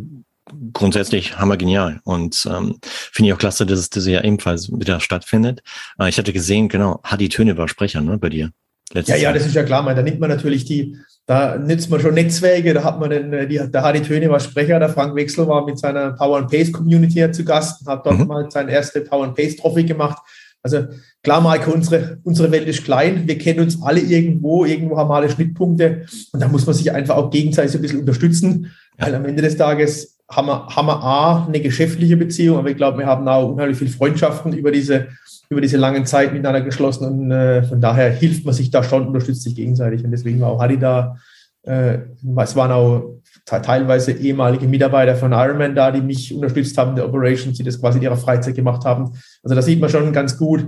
[0.74, 5.00] grundsätzlich hammer genial und ähm, finde ich auch klasse, dass es das ja ebenfalls wieder
[5.00, 5.62] stattfindet.
[6.00, 8.52] Äh, ich hatte gesehen, genau, Hadi Töne war Sprecher, ne, bei dir.
[8.94, 12.00] ja, ja, das ist ja klar, man, da nimmt man natürlich die, da nützt man
[12.00, 15.16] schon Netzwerke, da hat man den, äh, die, der Hadi Töne war Sprecher, der Frank
[15.16, 18.28] Wechsel war mit seiner Power and Pace Community zu Gast, hat dort mhm.
[18.28, 20.18] mal seine erste Power and Pace Trophy gemacht.
[20.62, 20.88] Also
[21.24, 23.28] klar, Maike, unsere, unsere Welt ist klein.
[23.28, 26.06] Wir kennen uns alle irgendwo, irgendwo haben wir alle Schnittpunkte.
[26.32, 28.72] Und da muss man sich einfach auch gegenseitig ein bisschen unterstützen.
[28.98, 29.08] Ja.
[29.08, 32.78] Weil am Ende des Tages haben wir, haben wir A, eine geschäftliche Beziehung, aber ich
[32.78, 35.08] glaube, wir haben auch unheimlich viele Freundschaften über diese,
[35.50, 39.08] über diese langen Zeit miteinander geschlossen und äh, von daher hilft man sich da schon,
[39.08, 41.18] unterstützt sich gegenseitig und deswegen war auch Hadi da,
[41.64, 41.98] äh,
[42.38, 47.58] es waren auch teilweise ehemalige Mitarbeiter von Ironman da, die mich unterstützt haben der Operations,
[47.58, 49.12] die das quasi in ihrer Freizeit gemacht haben.
[49.44, 50.68] Also da sieht man schon ganz gut.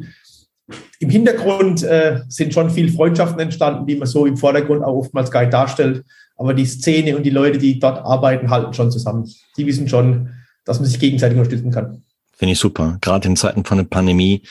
[0.99, 5.31] Im Hintergrund äh, sind schon viele Freundschaften entstanden, die man so im Vordergrund auch oftmals
[5.31, 6.03] gar nicht darstellt.
[6.37, 9.29] Aber die Szene und die Leute, die dort arbeiten, halten schon zusammen.
[9.57, 10.29] Die wissen schon,
[10.65, 12.03] dass man sich gegenseitig unterstützen kann.
[12.35, 12.97] Finde ich super.
[13.01, 14.41] Gerade in Zeiten von der Pandemie,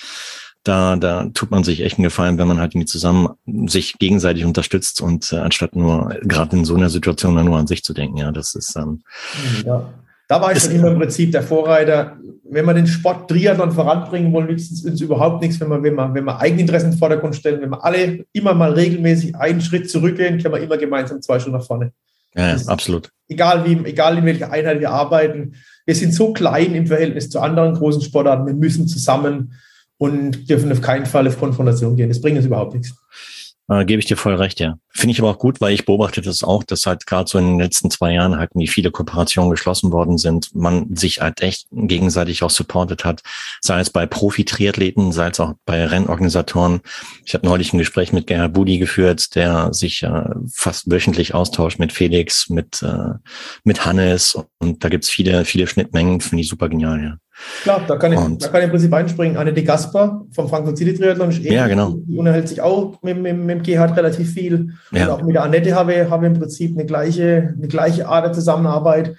[0.62, 3.30] da, da tut man sich echt einen Gefallen, wenn man halt irgendwie zusammen
[3.66, 7.82] sich gegenseitig unterstützt und äh, anstatt nur gerade in so einer Situation nur an sich
[7.82, 8.18] zu denken.
[8.18, 9.02] Ja, das ist ähm,
[9.64, 9.88] ja.
[10.30, 12.16] Da war ich schon immer im Prinzip der Vorreiter.
[12.44, 15.96] Wenn wir den Sport Triathlon voranbringen wollen, nützt es uns überhaupt nichts, wenn wir, wenn
[15.96, 17.60] wir, wenn wir Eigeninteressen in den Vordergrund stellen.
[17.60, 21.56] Wenn wir alle immer mal regelmäßig einen Schritt zurückgehen, können wir immer gemeinsam zwei Schritte
[21.56, 21.90] nach vorne.
[22.36, 23.10] Ja, absolut.
[23.26, 25.56] Egal, wie, egal in welcher Einheit wir arbeiten.
[25.84, 28.46] Wir sind so klein im Verhältnis zu anderen großen Sportarten.
[28.46, 29.54] Wir müssen zusammen
[29.98, 32.08] und dürfen auf keinen Fall auf Konfrontation gehen.
[32.08, 32.94] Das bringt uns überhaupt nichts.
[33.70, 34.78] Äh, Gebe ich dir voll recht, ja.
[34.88, 37.46] Finde ich aber auch gut, weil ich beobachte das auch, dass halt gerade so in
[37.46, 41.68] den letzten zwei Jahren halt wie viele Kooperationen geschlossen worden sind, man sich halt echt
[41.70, 43.22] gegenseitig auch supportet hat,
[43.60, 46.80] sei es bei Profi-Triathleten, sei es auch bei Rennorganisatoren.
[47.24, 51.78] Ich habe neulich ein Gespräch mit Gerhard Budi geführt, der sich äh, fast wöchentlich austauscht
[51.78, 53.14] mit Felix, mit, äh,
[53.62, 57.16] mit Hannes und da gibt's viele, viele Schnittmengen, finde ich super genial, ja.
[57.62, 59.36] Klar, da kann, ich, da kann ich im Prinzip einspringen.
[59.36, 61.96] Anne de Gasper vom Frankfurt City Triathlon ist ja, genau.
[62.06, 64.70] die unterhält sich auch mit, mit, mit dem Gerhard relativ viel.
[64.92, 65.04] Ja.
[65.04, 68.24] Und auch mit der Annette habe, habe ich im Prinzip eine gleiche, eine gleiche Art
[68.26, 69.16] der Zusammenarbeit.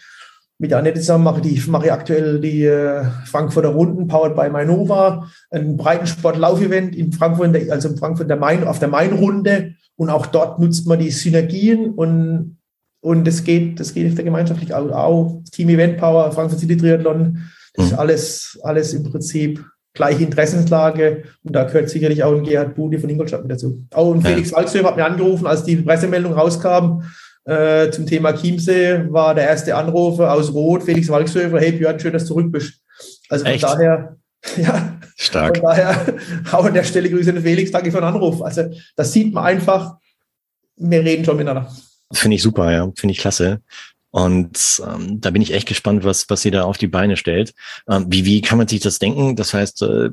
[0.57, 4.49] Mit der Annette zusammen mache ich, mache ich aktuell die äh, Frankfurter Runden, powered by
[4.49, 9.73] Mainova, ein Breitensport-Laufevent in Frankfurt, also in Frankfurt der Main, auf der Main-Runde.
[9.95, 12.57] Und auch dort nutzt man die Synergien und,
[13.01, 17.39] und das geht, das geht auf der gemeinschaftlich auch Team Event Power, Frankfurt City Triathlon
[17.73, 17.99] das ist mhm.
[17.99, 23.10] alles, alles im Prinzip gleiche Interessenslage und da gehört sicherlich auch ein Gerhard Budi von
[23.10, 23.86] Ingolstadt mit dazu.
[23.93, 24.57] Auch ein Felix ja.
[24.57, 27.03] Waldshöfer hat mir angerufen, als die Pressemeldung rauskam
[27.43, 32.13] äh, zum Thema Chiemsee, war der erste Anrufer aus Rot, Felix Walkshöfer, hey Björn, schön,
[32.13, 32.75] dass du zurück bist.
[33.29, 33.63] Also von Echt?
[33.63, 34.17] daher,
[34.57, 35.57] ja, Stark.
[35.57, 36.15] von daher
[36.51, 38.41] auch an der Stelle Grüße an Felix, danke für den Anruf.
[38.41, 39.97] Also das sieht man einfach,
[40.77, 41.69] wir reden schon miteinander.
[42.13, 43.62] Finde ich super, ja, finde ich klasse.
[44.12, 47.54] Und ähm, da bin ich echt gespannt, was, was sie da auf die Beine stellt.
[47.89, 49.38] Ähm, wie, wie kann man sich das denken?
[49.38, 50.10] Das heißt, äh,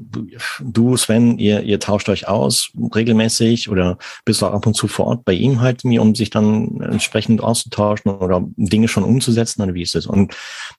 [0.61, 4.87] du, Sven, ihr, ihr tauscht euch aus regelmäßig oder bist du auch ab und zu
[4.87, 9.63] vor Ort bei ihm halt, um sich dann entsprechend auszutauschen oder Dinge schon umzusetzen?
[9.63, 10.07] Oder wie ist es?
[10.07, 10.33] Und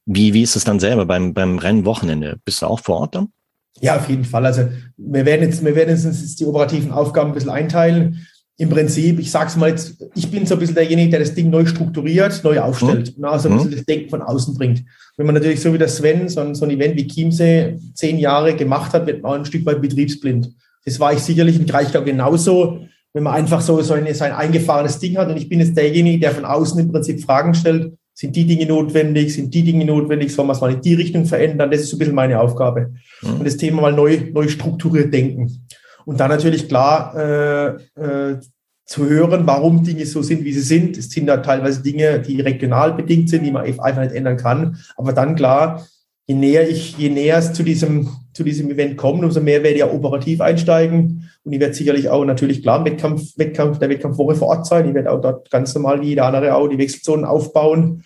[0.05, 2.39] wie, wie ist es dann selber beim, beim Rennwochenende?
[2.45, 3.33] Bist du auch vor Ort dann?
[3.81, 4.45] Ja, auf jeden Fall.
[4.45, 8.25] Also wir werden jetzt, wir werden jetzt die operativen Aufgaben ein bisschen einteilen
[8.59, 11.49] im Prinzip, ich sag's mal jetzt, ich bin so ein bisschen derjenige, der das Ding
[11.49, 13.23] neu strukturiert, neu aufstellt mhm.
[13.23, 13.75] und also ein bisschen mhm.
[13.75, 14.83] das Denken von außen bringt.
[15.15, 18.19] Wenn man natürlich so wie der Sven so ein, so ein Event wie Chiemsee zehn
[18.19, 20.49] Jahre gemacht hat, wird man auch ein Stück weit betriebsblind.
[20.83, 22.81] Das war ich sicherlich im Kraichgau genauso,
[23.13, 25.77] wenn man einfach so, so, eine, so ein eingefahrenes Ding hat und ich bin jetzt
[25.77, 29.85] derjenige, der von außen im Prinzip Fragen stellt, sind die Dinge notwendig, sind die Dinge
[29.85, 32.41] notwendig, sollen wir es mal in die Richtung verändern, das ist so ein bisschen meine
[32.41, 32.91] Aufgabe.
[33.21, 33.35] Mhm.
[33.35, 35.65] Und das Thema mal neu, neu strukturiert denken.
[36.09, 37.67] Und dann natürlich klar äh,
[38.01, 38.39] äh,
[38.83, 40.97] zu hören, warum Dinge so sind, wie sie sind.
[40.97, 44.79] Es sind da teilweise Dinge, die regional bedingt sind, die man einfach nicht ändern kann.
[44.97, 45.85] Aber dann klar,
[46.25, 49.75] je näher ich, je näher es zu diesem, zu diesem Event kommt, umso mehr werde
[49.75, 51.29] ich ja operativ einsteigen.
[51.43, 54.87] Und ich werde sicherlich auch natürlich klar im Wettkampf, Wettkampf, der Wettkampfwoche vor Ort sein.
[54.87, 58.03] Ich werde auch dort ganz normal wie jeder andere auch die Wechselzonen aufbauen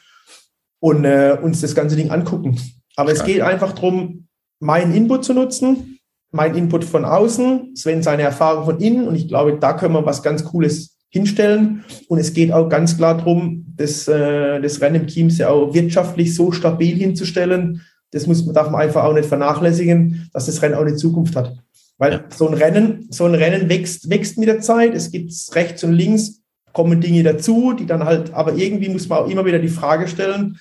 [0.82, 2.60] und äh, uns das ganze Ding angucken.
[2.98, 4.28] Aber es geht einfach darum,
[4.60, 5.93] meinen Input zu nutzen,
[6.34, 10.06] mein Input von außen, Sven seine Erfahrung von innen und ich glaube, da können wir
[10.06, 11.86] was ganz Cooles hinstellen.
[12.08, 15.74] Und es geht auch ganz klar darum, das, äh, das Rennen im Chiemsee ja auch
[15.74, 17.82] wirtschaftlich so stabil hinzustellen.
[18.12, 21.56] Das muss, darf man einfach auch nicht vernachlässigen, dass das Rennen auch eine Zukunft hat.
[22.00, 22.24] Weil ja.
[22.36, 24.96] so ein Rennen, so ein Rennen wächst, wächst mit der Zeit.
[24.96, 26.42] Es gibt rechts und links
[26.74, 30.08] kommen Dinge dazu, die dann halt, aber irgendwie muss man auch immer wieder die Frage
[30.08, 30.58] stellen,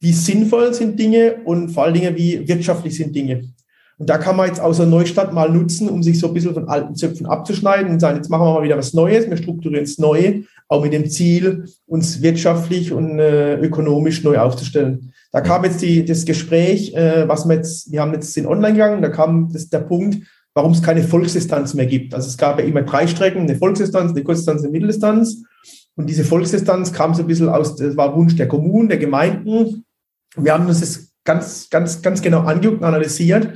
[0.00, 3.52] wie sinnvoll sind Dinge und vor allen Dingen, wie wirtschaftlich sind Dinge.
[4.00, 6.68] Und da kann man jetzt außer Neustadt mal nutzen, um sich so ein bisschen von
[6.68, 9.98] alten Zöpfen abzuschneiden und sagen, jetzt machen wir mal wieder was Neues, wir strukturieren es
[9.98, 15.12] neu, auch mit dem Ziel, uns wirtschaftlich und äh, ökonomisch neu aufzustellen.
[15.32, 18.72] Da kam jetzt die, das Gespräch, äh, was wir jetzt, wir haben jetzt in online
[18.72, 22.14] gegangen, da kam das, der Punkt, warum es keine Volksdistanz mehr gibt.
[22.14, 25.42] Also es gab ja immer drei Strecken, eine Volksdistanz, eine Kurzdistanz, eine Mitteldistanz.
[25.96, 29.84] Und diese Volksdistanz kam so ein bisschen aus, das war Wunsch der Kommunen, der Gemeinden.
[30.36, 33.46] Wir haben uns das ganz, ganz, ganz genau angeguckt und analysiert.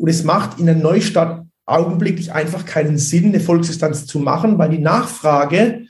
[0.00, 4.70] Und es macht in der Neustadt augenblicklich einfach keinen Sinn, eine Volksdistanz zu machen, weil
[4.70, 5.82] die Nachfrage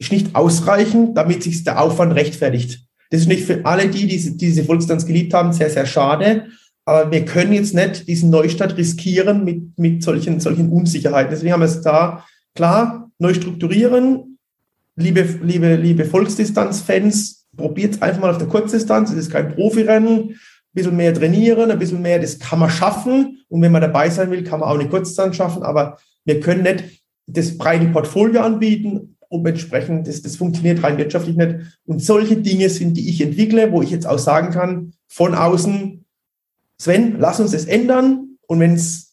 [0.00, 2.80] ist nicht ausreichend, damit sich der Aufwand rechtfertigt.
[3.10, 6.46] Das ist nicht für alle die, die diese, diese Volksdistanz geliebt haben, sehr, sehr schade.
[6.84, 11.30] Aber wir können jetzt nicht diesen Neustadt riskieren mit, mit solchen, solchen Unsicherheiten.
[11.30, 12.24] Deswegen haben wir es da
[12.56, 14.38] klar neu strukturieren.
[14.96, 19.12] Liebe, liebe, liebe Volksdistanz-Fans, probiert es einfach mal auf der Kurzdistanz.
[19.12, 20.34] Es ist kein Profirennen
[20.76, 23.42] bisschen mehr trainieren, ein bisschen mehr, das kann man schaffen.
[23.48, 25.64] Und wenn man dabei sein will, kann man auch eine Kurzzeit schaffen.
[25.64, 31.36] Aber wir können nicht das breite Portfolio anbieten, um entsprechend, das, das funktioniert rein wirtschaftlich
[31.36, 31.56] nicht.
[31.84, 36.04] Und solche Dinge sind, die ich entwickle, wo ich jetzt auch sagen kann, von außen,
[36.78, 38.38] Sven, lass uns das ändern.
[38.46, 39.06] Und wenn es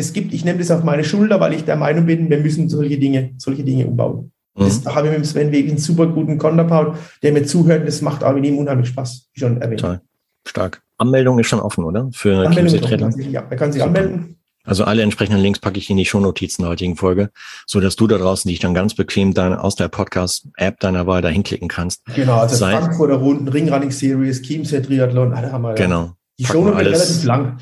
[0.00, 2.68] es gibt, ich nehme das auf meine Schulter, weil ich der Meinung bin, wir müssen
[2.68, 4.32] solche Dinge, solche Dinge umbauen.
[4.56, 4.64] Mhm.
[4.64, 7.86] Das habe ich mit dem Sven wirklich einen super guten Konterpart, der mir zuhört.
[7.86, 9.80] Das macht auch mit ihm unheimlich Spaß, wie schon erwähnt.
[9.80, 10.00] Total.
[10.46, 10.82] Stark.
[10.98, 12.08] Anmeldung ist schon offen, oder?
[12.12, 13.98] Für Anmeldung Ja, er kann sich Super.
[13.98, 14.36] anmelden.
[14.64, 17.30] Also alle entsprechenden Links packe ich in die Shownotizen der heutigen Folge,
[17.66, 21.22] so dass du da draußen dich dann ganz bequem dann aus der Podcast-App deiner Wahl
[21.22, 22.04] dahin klicken kannst.
[22.14, 25.74] Genau, also Sei, Frankfurter Runden, Ringrunning Series, Chiemsee Triathlon, alle haben wir.
[25.74, 26.12] Genau.
[26.38, 27.58] Die Shownotizen relativ lang.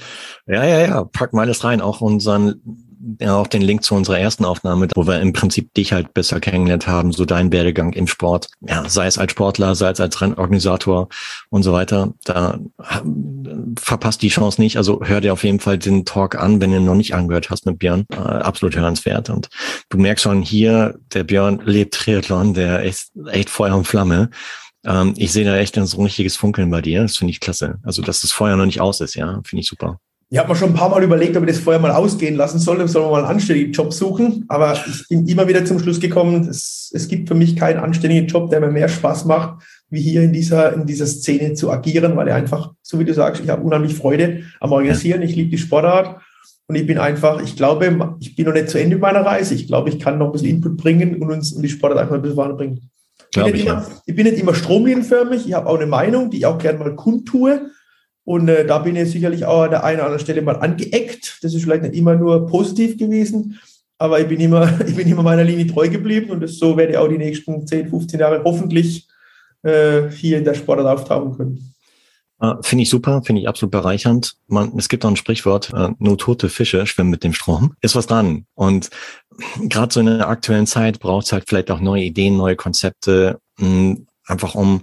[0.46, 2.87] Ja, ja, ja, pack mal alles rein, auch unseren
[3.20, 6.40] ja auch den Link zu unserer ersten Aufnahme, wo wir im Prinzip dich halt besser
[6.40, 10.20] kennengelernt haben, so dein Werdegang im Sport, ja, sei es als Sportler, sei es als
[10.20, 11.08] Rennorganisator
[11.50, 12.14] und so weiter.
[12.24, 12.58] Da
[13.78, 14.76] verpasst die Chance nicht.
[14.76, 17.50] Also hör dir auf jeden Fall den Talk an, wenn du ihn noch nicht angehört
[17.50, 18.06] hast mit Björn.
[18.12, 19.30] Äh, absolut hörenswert.
[19.30, 19.48] Und
[19.88, 24.30] du merkst schon hier, der Björn lebt Triathlon, der ist echt Feuer und Flamme
[24.84, 27.02] ähm, ich sehe da echt so ein richtiges Funkeln bei dir.
[27.02, 27.78] Das finde ich klasse.
[27.82, 30.00] Also, dass das Feuer noch nicht aus ist, ja, finde ich super.
[30.30, 32.58] Ich habe mir schon ein paar Mal überlegt, ob ich das vorher mal ausgehen lassen
[32.58, 32.86] soll.
[32.86, 34.44] Sollen wir mal einen anständigen Job suchen?
[34.48, 38.26] Aber ich bin immer wieder zum Schluss gekommen, es, es gibt für mich keinen anständigen
[38.26, 42.14] Job, der mir mehr Spaß macht, wie hier in dieser, in dieser Szene zu agieren,
[42.16, 45.22] weil er einfach, so wie du sagst, ich habe unheimlich Freude am Organisieren.
[45.22, 46.20] Ich liebe die Sportart.
[46.66, 49.54] Und ich bin einfach, ich glaube, ich bin noch nicht zu Ende meiner Reise.
[49.54, 52.16] Ich glaube, ich kann noch ein bisschen Input bringen und uns und die Sportart einfach
[52.16, 52.90] ein bisschen weiterbringen.
[53.34, 53.86] Ich bin, ich, immer, ja.
[54.04, 55.46] ich bin nicht immer stromlinienförmig.
[55.46, 57.70] Ich habe auch eine Meinung, die ich auch gerne mal kundtue.
[58.28, 61.38] Und äh, da bin ich sicherlich auch an der einen oder anderen Stelle mal angeeckt.
[61.40, 63.58] Das ist vielleicht nicht immer nur positiv gewesen,
[63.96, 66.92] aber ich bin immer, ich bin immer meiner Linie treu geblieben und das, so werde
[66.92, 69.08] ich auch die nächsten 10, 15 Jahre hoffentlich
[69.62, 71.74] äh, hier in der Sportart auftauchen können.
[72.38, 74.34] Uh, finde ich super, finde ich absolut bereichernd.
[74.46, 77.76] Man, es gibt auch ein Sprichwort, uh, nur tote Fische schwimmen mit dem Strom.
[77.80, 78.44] Ist was dran.
[78.54, 78.90] Und
[79.58, 83.40] gerade so in der aktuellen Zeit braucht es halt vielleicht auch neue Ideen, neue Konzepte,
[83.58, 84.82] hm, Einfach um,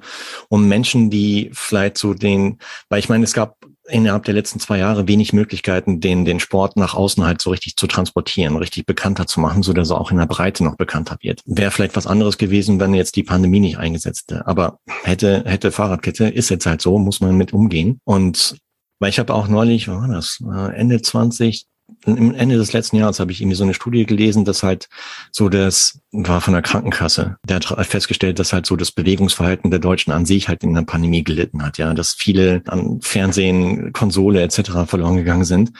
[0.50, 4.80] um Menschen, die vielleicht so den, weil ich meine, es gab innerhalb der letzten zwei
[4.80, 9.28] Jahre wenig Möglichkeiten, den, den Sport nach außen halt so richtig zu transportieren, richtig bekannter
[9.28, 11.42] zu machen, so dass er auch in der Breite noch bekannter wird.
[11.46, 14.48] Wäre vielleicht was anderes gewesen, wenn jetzt die Pandemie nicht eingesetzt hätte.
[14.48, 18.00] Aber hätte, hätte Fahrradkette, ist jetzt halt so, muss man mit umgehen.
[18.04, 18.58] Und
[19.00, 21.68] weil ich habe auch neulich, war das, äh, Ende 20,
[22.06, 24.90] im Ende des letzten Jahres habe ich irgendwie so eine Studie gelesen, dass halt
[25.32, 27.38] so das war von der Krankenkasse.
[27.48, 30.84] Der hat festgestellt, dass halt so das Bewegungsverhalten der Deutschen an sich halt in der
[30.84, 34.86] Pandemie gelitten hat, ja, dass viele an Fernsehen, Konsole etc.
[34.88, 35.72] verloren gegangen sind.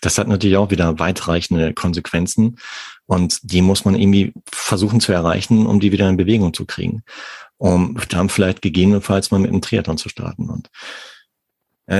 [0.00, 2.58] Das hat natürlich auch wieder weitreichende Konsequenzen
[3.06, 7.02] und die muss man irgendwie versuchen zu erreichen, um die wieder in Bewegung zu kriegen,
[7.56, 10.70] um dann vielleicht gegebenenfalls mal mit einem Triathlon zu starten und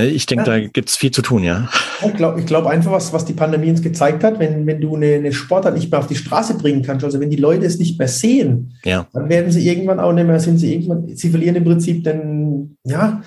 [0.01, 0.59] ich denke, ja.
[0.59, 1.69] da gibt es viel zu tun, ja.
[2.05, 4.97] Ich glaube ich glaub einfach, was, was die Pandemie uns gezeigt hat, wenn, wenn du
[4.97, 7.79] eine, eine Sportart nicht mehr auf die Straße bringen kannst, also wenn die Leute es
[7.79, 9.07] nicht mehr sehen, ja.
[9.13, 12.77] dann werden sie irgendwann auch nicht mehr, sind sie irgendwann, sie verlieren im Prinzip den,
[12.85, 13.23] ja,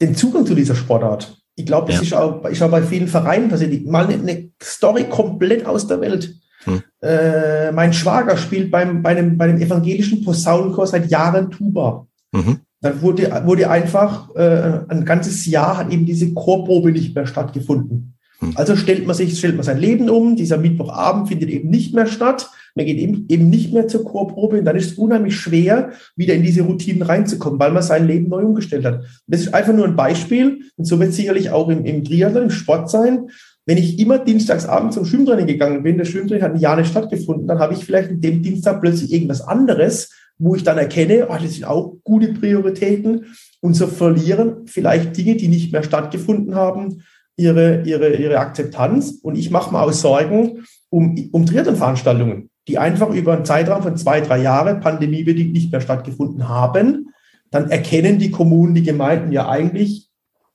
[0.00, 1.38] den Zugang zu dieser Sportart.
[1.56, 2.02] Ich glaube, das ja.
[2.02, 3.86] ist, auch, ist auch bei vielen Vereinen passiert.
[3.86, 6.34] Mal eine, eine Story komplett aus der Welt.
[6.64, 6.82] Hm.
[7.00, 12.06] Äh, mein Schwager spielt beim, bei, einem, bei einem evangelischen Posaunenchor seit Jahren Tuba.
[12.32, 12.60] Mhm.
[12.80, 18.16] Dann wurde, wurde einfach äh, ein ganzes Jahr hat eben diese Chorprobe nicht mehr stattgefunden.
[18.40, 18.52] Hm.
[18.54, 20.36] Also stellt man sich, stellt man sein Leben um.
[20.36, 22.50] Dieser Mittwochabend findet eben nicht mehr statt.
[22.74, 26.34] man geht eben, eben nicht mehr zur Chorprobe und dann ist es unheimlich schwer, wieder
[26.34, 28.96] in diese Routinen reinzukommen, weil man sein Leben neu umgestellt hat.
[29.00, 32.04] Und das ist einfach nur ein Beispiel und so wird es sicherlich auch im, im
[32.04, 33.30] Triathlon, im Sport sein.
[33.64, 37.48] Wenn ich immer dienstagsabend zum Schwimmtraining gegangen bin, das Schwimmtraining hat ein Jahr nicht stattgefunden,
[37.48, 41.36] dann habe ich vielleicht in dem Dienstag plötzlich irgendwas anderes, wo ich dann erkenne, oh,
[41.40, 43.26] das sind auch gute Prioritäten
[43.60, 47.02] und so verlieren vielleicht Dinge, die nicht mehr stattgefunden haben,
[47.36, 49.18] ihre, ihre, ihre Akzeptanz.
[49.22, 53.96] Und ich mache mir auch Sorgen um, um Triathlon-Veranstaltungen, die einfach über einen Zeitraum von
[53.96, 57.10] zwei, drei Jahren pandemiebedingt nicht mehr stattgefunden haben.
[57.50, 60.08] Dann erkennen die Kommunen, die Gemeinden ja eigentlich,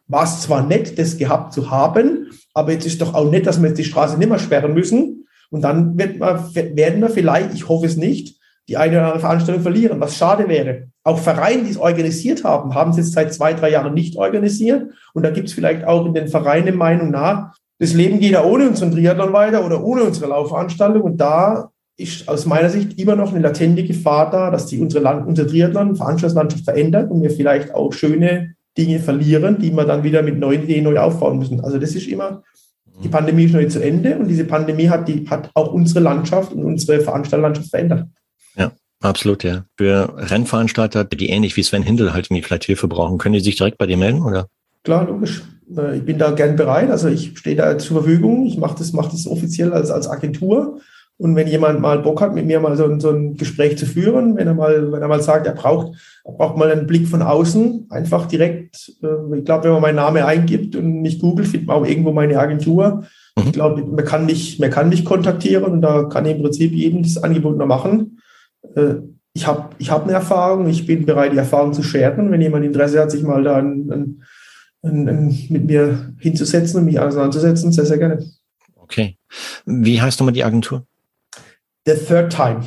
[0.08, 3.62] war es zwar nett, das gehabt zu haben, aber jetzt ist doch auch nett, dass
[3.62, 5.26] wir jetzt die Straße nicht mehr sperren müssen.
[5.50, 8.40] Und dann wird man, werden wir vielleicht, ich hoffe es nicht,
[8.71, 10.88] die eine oder andere Veranstaltung verlieren, was schade wäre.
[11.03, 14.91] Auch Vereine, die es organisiert haben, haben es jetzt seit zwei, drei Jahren nicht organisiert.
[15.13, 18.45] Und da gibt es vielleicht auch in den Vereinen Meinung nach, das Leben geht ja
[18.45, 21.01] ohne unseren Triathlon weiter oder ohne unsere Laufveranstaltung.
[21.01, 25.03] Und da ist aus meiner Sicht immer noch eine latente Gefahr da, dass die unsere,
[25.03, 30.03] Land, unsere Triathlon, Veranstaltungslandschaft verändert und wir vielleicht auch schöne Dinge verlieren, die wir dann
[30.03, 31.60] wieder mit neuen Ideen neu aufbauen müssen.
[31.60, 32.43] Also das ist immer,
[33.03, 36.01] die Pandemie ist noch nicht zu Ende und diese Pandemie hat, die, hat auch unsere
[36.01, 38.05] Landschaft und unsere Veranstaltungslandschaft verändert.
[39.01, 39.65] Absolut, ja.
[39.77, 43.55] Für Rennveranstalter, die ähnlich wie Sven Hindel halt irgendwie vielleicht Hilfe brauchen, können die sich
[43.55, 44.47] direkt bei dir melden, oder?
[44.83, 45.41] Klar, logisch.
[45.75, 46.89] Äh, ich bin da gern bereit.
[46.89, 48.45] Also ich stehe da zur Verfügung.
[48.45, 50.79] Ich mache das, mach das offiziell als, als Agentur.
[51.17, 54.37] Und wenn jemand mal Bock hat, mit mir mal so, so, ein Gespräch zu führen,
[54.37, 57.21] wenn er mal, wenn er mal sagt, er braucht, er braucht mal einen Blick von
[57.21, 61.67] außen, einfach direkt, äh, ich glaube, wenn man meinen Namen eingibt und nicht googelt, findet
[61.67, 63.03] man auch irgendwo meine Agentur.
[63.37, 63.43] Mhm.
[63.45, 66.71] Ich glaube, man kann mich, man kann mich kontaktieren und da kann ich im Prinzip
[66.71, 68.17] jedem das Angebot noch machen.
[68.75, 68.95] Äh,
[69.34, 72.31] ich habe ich hab eine Erfahrung, ich bin bereit, die Erfahrung zu scheren.
[72.31, 76.99] Wenn jemand Interesse hat, sich mal da ein, ein, ein, mit mir hinzusetzen und mich
[76.99, 78.25] auseinanderzusetzen, sehr, sehr gerne.
[78.75, 79.17] Okay.
[79.65, 80.86] Wie heißt nochmal die Agentur?
[81.86, 82.62] The Third Time.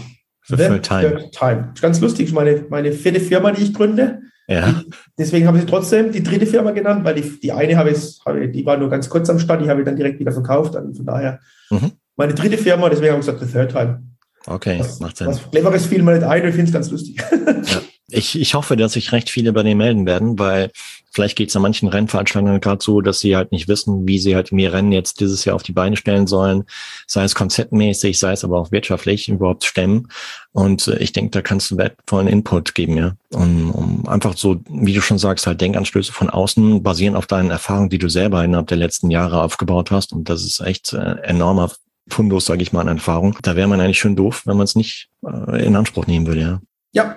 [0.46, 1.02] The, The Third Time.
[1.02, 1.72] Third Time.
[1.80, 4.20] Ganz lustig, meine, meine vierte Firma, die ich gründe.
[4.46, 4.82] Ja.
[5.18, 8.20] deswegen habe ich trotzdem die dritte Firma genannt, weil die, die eine habe ich,
[8.52, 10.76] die war nur ganz kurz am Start, die habe ich dann direkt wieder verkauft.
[10.76, 11.40] Also von daher
[11.70, 11.92] mhm.
[12.16, 14.02] meine dritte Firma, deswegen habe ich gesagt, The Third Time.
[14.46, 15.26] Okay, was, macht Sinn.
[15.26, 17.16] Was Cleveres fiel mir nicht ein, ich finde es ganz lustig.
[17.20, 17.80] Ja.
[18.10, 20.70] Ich, ich hoffe, dass sich recht viele bei dir melden werden, weil
[21.10, 24.34] vielleicht geht es an manchen Rennveranstaltungen gerade so, dass sie halt nicht wissen, wie sie
[24.34, 26.64] halt mehr Rennen jetzt dieses Jahr auf die Beine stellen sollen,
[27.06, 30.08] sei es konzeptmäßig, sei es aber auch wirtschaftlich überhaupt stemmen.
[30.52, 33.16] Und äh, ich denke, da kannst du wertvollen Input geben, ja.
[33.32, 37.50] Um, um einfach so, wie du schon sagst, halt Denkanstöße von außen basieren auf deinen
[37.50, 40.12] Erfahrungen, die du selber innerhalb der letzten Jahre aufgebaut hast.
[40.12, 41.70] Und das ist echt äh, enormer
[42.08, 43.36] Fundus, sage ich mal, an Erfahrung.
[43.42, 46.40] Da wäre man eigentlich schön doof, wenn man es nicht äh, in Anspruch nehmen würde,
[46.40, 46.60] ja.
[46.92, 47.16] Ja,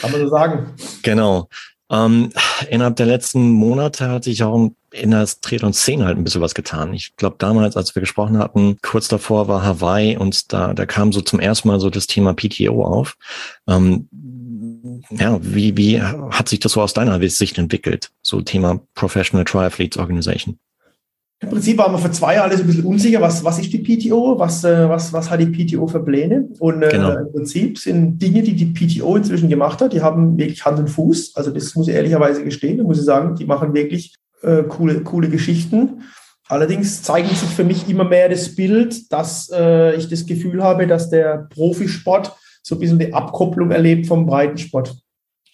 [0.00, 0.74] kann man so sagen.
[1.02, 1.48] Genau.
[1.90, 2.30] Ähm,
[2.70, 6.94] innerhalb der letzten Monate hat sich auch in der Triathlon-Szene halt ein bisschen was getan.
[6.94, 11.12] Ich glaube, damals, als wir gesprochen hatten, kurz davor war Hawaii und da, da kam
[11.12, 13.16] so zum ersten Mal so das Thema PTO auf.
[13.68, 14.08] Ähm,
[15.10, 18.10] ja, wie, wie hat sich das so aus deiner Sicht entwickelt?
[18.22, 20.58] So Thema Professional Triathletes Organization.
[21.44, 24.38] Im Prinzip waren wir vor zwei Jahren ein bisschen unsicher, was, was ist die PTO,
[24.38, 26.48] was, äh, was, was hat die PTO für Pläne.
[26.58, 27.18] Und äh, genau.
[27.18, 30.88] im Prinzip sind Dinge, die die PTO inzwischen gemacht hat, die haben wirklich Hand und
[30.88, 31.36] Fuß.
[31.36, 35.02] Also das muss ich ehrlicherweise gestehen, da muss ich sagen, die machen wirklich äh, coole,
[35.02, 36.02] coole Geschichten.
[36.48, 40.86] Allerdings zeigen sich für mich immer mehr das Bild, dass äh, ich das Gefühl habe,
[40.86, 44.96] dass der Profisport so ein bisschen die Abkopplung erlebt vom Breitensport.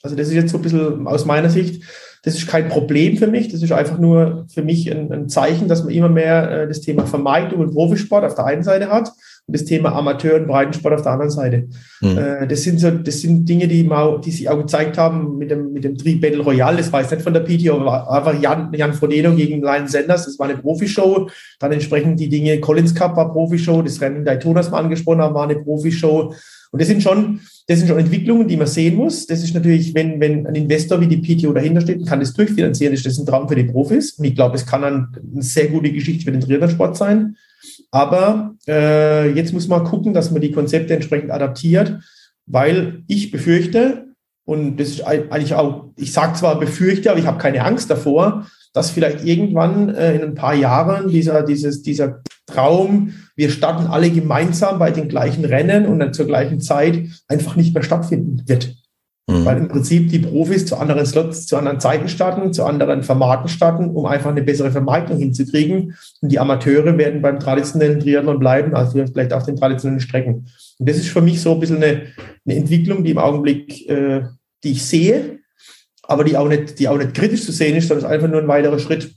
[0.03, 1.83] Also das ist jetzt so ein bisschen aus meiner Sicht
[2.23, 3.49] das ist kein Problem für mich.
[3.49, 6.81] Das ist einfach nur für mich ein, ein Zeichen, dass man immer mehr äh, das
[6.81, 9.09] Thema Vermeidung und Profisport auf der einen Seite hat
[9.47, 11.69] und das Thema Amateur- und Breitensport auf der anderen Seite.
[12.03, 12.19] Mhm.
[12.19, 15.51] Äh, das sind so, das sind Dinge, die, mal, die sich auch gezeigt haben mit
[15.51, 16.77] dem, mit dem Tri Battle Royale.
[16.77, 20.27] Das war jetzt nicht von der PTO, aber einfach Jan, Jan Frodeno gegen Lion Sanders.
[20.27, 21.31] Das war eine Profishow.
[21.59, 23.81] Dann entsprechend die Dinge, Collins Cup war Profishow.
[23.81, 26.35] Das Rennen Daytona, das wir angesprochen haben, war eine Profishow.
[26.73, 29.27] Und das sind schon, das sind schon Entwicklungen, die man sehen muss.
[29.27, 32.33] Das ist natürlich, wenn, wenn ein Investor wie die PTO dahinter steht und kann das
[32.33, 34.13] durchfinanzieren, ist das ein Traum für die Profis.
[34.13, 35.09] Und ich glaube, es kann eine
[35.43, 37.37] sehr gute Geschichte für den Triathlon-Sport sein.
[37.91, 41.99] Aber äh, jetzt muss man gucken, dass man die Konzepte entsprechend adaptiert,
[42.47, 44.07] weil ich befürchte,
[44.45, 48.47] und das ist eigentlich auch, ich sage zwar befürchte, aber ich habe keine Angst davor,
[48.73, 54.11] dass vielleicht irgendwann äh, in ein paar Jahren dieser, dieses, dieser Traum, wir starten alle
[54.11, 58.75] gemeinsam bei den gleichen Rennen und dann zur gleichen Zeit einfach nicht mehr stattfinden wird.
[59.31, 59.45] Mhm.
[59.45, 63.49] Weil im Prinzip die Profis zu anderen Slots, zu anderen Zeiten starten, zu anderen Formaten
[63.49, 65.95] starten, um einfach eine bessere Vermarktung hinzukriegen.
[66.21, 70.47] Und die Amateure werden beim traditionellen Triathlon bleiben, also vielleicht auf den traditionellen Strecken.
[70.79, 72.03] Und das ist für mich so ein bisschen eine,
[72.45, 74.23] eine Entwicklung, die im Augenblick, äh,
[74.65, 75.39] die ich sehe,
[76.03, 78.29] aber die auch nicht, die auch nicht kritisch zu sehen ist, sondern es ist einfach
[78.29, 79.15] nur ein weiterer Schritt.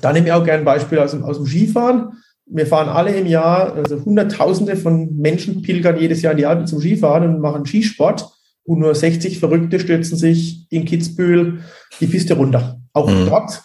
[0.00, 2.12] Da nehme ich auch gerne ein Beispiel aus dem, aus dem Skifahren.
[2.52, 6.66] Wir fahren alle im Jahr, also Hunderttausende von Menschen pilgern jedes Jahr in die Alpen
[6.66, 8.28] zum Skifahren und machen Skisport.
[8.64, 11.60] Und nur 60 Verrückte stürzen sich in Kitzbühel
[12.00, 12.80] die Piste runter.
[12.92, 13.26] Auch mhm.
[13.26, 13.62] dort.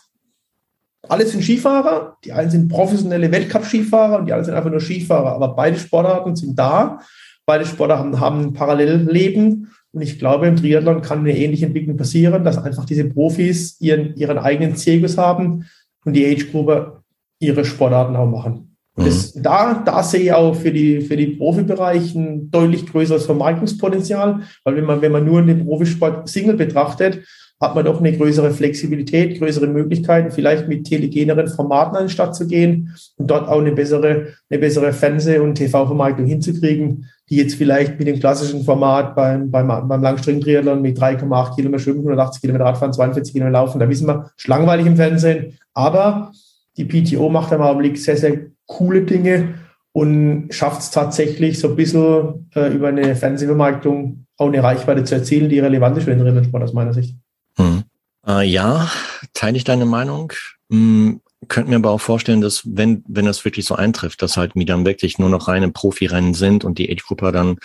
[1.08, 2.18] Alle sind Skifahrer.
[2.24, 5.34] Die einen sind professionelle Weltcup-Skifahrer und die anderen sind einfach nur Skifahrer.
[5.34, 7.00] Aber beide Sportarten sind da.
[7.46, 9.72] Beide Sportarten haben ein Parallelleben.
[9.92, 14.16] Und ich glaube, im Triathlon kann eine ähnliche Entwicklung passieren, dass einfach diese Profis ihren,
[14.16, 15.66] ihren eigenen Zirkus haben
[16.04, 17.04] und die Age-Gruppe
[17.40, 18.75] ihre Sportarten auch machen.
[18.96, 19.44] Das, mhm.
[19.44, 24.76] da, da sehe ich auch für die, für die Profibereich ein deutlich größeres Vermarktungspotenzial, weil
[24.76, 27.22] wenn man, wenn man nur den Profisport Single betrachtet,
[27.60, 32.36] hat man doch eine größere Flexibilität, größere Möglichkeiten, vielleicht mit telegeneren Formaten an den Start
[32.36, 37.56] zu gehen und dort auch eine bessere, eine bessere Fernseh- und TV-Vermarktung hinzukriegen, die jetzt
[37.56, 42.66] vielleicht mit dem klassischen Format beim, beim, beim Langstreckentriathlon mit 3,8 Kilometer Schwimmen, 180 Kilometer
[42.66, 46.32] Radfahren, 42 Kilometer Laufen, da wissen wir, ist langweilig im Fernsehen, aber
[46.78, 49.56] die PTO macht im Augenblick sehr, sehr coole Dinge
[49.92, 55.16] und schafft es tatsächlich so ein bisschen äh, über eine Fernsehvermarktung auch eine Reichweite zu
[55.16, 57.16] erzielen, die relevant ist für den Rindersport aus meiner Sicht.
[57.58, 57.84] Hm.
[58.28, 58.90] Äh, ja,
[59.34, 60.34] teile ich deine Meinung.
[60.70, 64.56] Hm, könnte mir aber auch vorstellen, dass wenn, wenn das wirklich so eintrifft, dass halt
[64.56, 67.58] wieder wirklich nur noch reine Profirennen sind und die Age-Grupper dann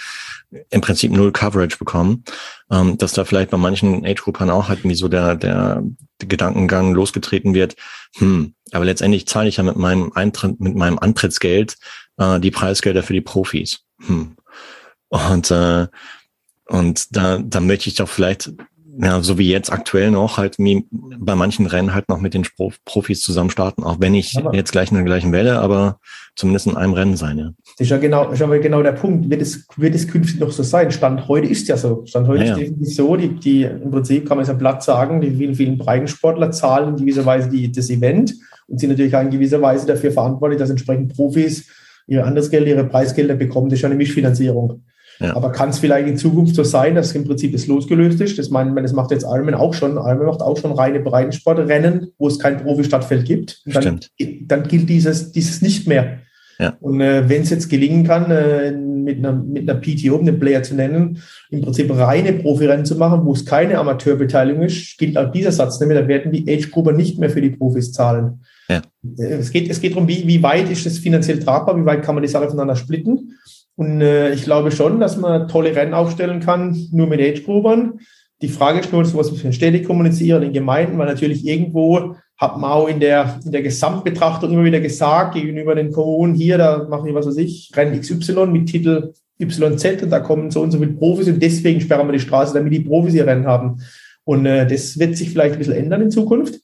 [0.70, 2.24] im Prinzip null Coverage bekommen,
[2.70, 5.82] ähm, dass da vielleicht bei manchen Age-Gruppern auch halt wie so der, der,
[6.20, 7.76] der Gedankengang losgetreten wird,
[8.16, 11.76] hm, aber letztendlich zahle ich ja mit meinem Eintritt, mit meinem Antrittsgeld
[12.18, 13.80] äh, die Preisgelder für die Profis.
[14.06, 14.36] Hm.
[15.08, 15.86] Und äh,
[16.66, 18.52] und da, da möchte ich doch vielleicht
[18.98, 22.46] ja, so wie jetzt aktuell noch, halt bei manchen Rennen halt noch mit den
[22.84, 26.00] Profis zusammen starten, auch wenn ich aber jetzt gleich in der gleichen Welle, aber
[26.36, 27.50] zumindest in einem Rennen sein, ja.
[27.78, 29.30] Das ist ja genau, ist aber genau der Punkt.
[29.30, 30.90] Wird es, wird es künftig noch so sein?
[30.90, 32.02] Stand heute ist ja so.
[32.04, 33.16] Stand heute ja, ist definitiv so.
[33.16, 36.90] Die, die, im Prinzip kann man es ja platt sagen, die vielen, vielen Breitensportler zahlen
[36.90, 38.34] in gewisser Weise die, das Event
[38.70, 41.68] und sind natürlich auch in gewisser Weise dafür verantwortlich, dass entsprechend Profis
[42.06, 43.68] ihre Andersgelder, ihre Preisgelder bekommen.
[43.68, 44.82] Das ist ja eine Mischfinanzierung.
[45.20, 45.36] Ja.
[45.36, 48.38] Aber kann es vielleicht in Zukunft so sein, dass im Prinzip das losgelöst ist?
[48.38, 49.98] Das, meine, das macht jetzt Almen auch schon.
[49.98, 53.60] Almen macht auch schon reine Breitensportrennen, wo es kein Profi-Stadtfeld gibt.
[53.66, 54.10] Und dann, Stimmt.
[54.46, 56.20] dann gilt dieses, dieses nicht mehr.
[56.58, 56.76] Ja.
[56.80, 60.38] Und äh, wenn es jetzt gelingen kann, äh, mit, einer, mit einer PTO, um den
[60.38, 61.18] Player zu nennen,
[61.50, 65.80] im Prinzip reine Profirennen zu machen, wo es keine Amateurbeteiligung ist, gilt auch dieser Satz
[65.80, 66.02] mehr.
[66.02, 68.40] Da werden die Age-Gruppe nicht mehr für die Profis zahlen.
[68.70, 68.82] Ja.
[69.18, 72.14] Es, geht, es geht darum, wie, wie weit ist das finanziell tragbar, wie weit kann
[72.14, 73.36] man die Sache voneinander splitten.
[73.74, 77.98] Und äh, ich glaube schon, dass man tolle Rennen aufstellen kann, nur mit Age-Groupern.
[78.42, 82.58] Die Frage ist nur, was wir für Städte kommunizieren, in Gemeinden, weil natürlich irgendwo hat
[82.58, 86.86] man auch in der, in der Gesamtbetrachtung immer wieder gesagt, gegenüber den Kommunen, hier, da
[86.88, 90.70] machen wir, was weiß ich, Rennen XY mit Titel YZ und da kommen so und
[90.70, 93.82] so viele Profis und deswegen sperren wir die Straße, damit die Profis ihr Rennen haben.
[94.24, 96.60] Und äh, das wird sich vielleicht ein bisschen ändern in Zukunft.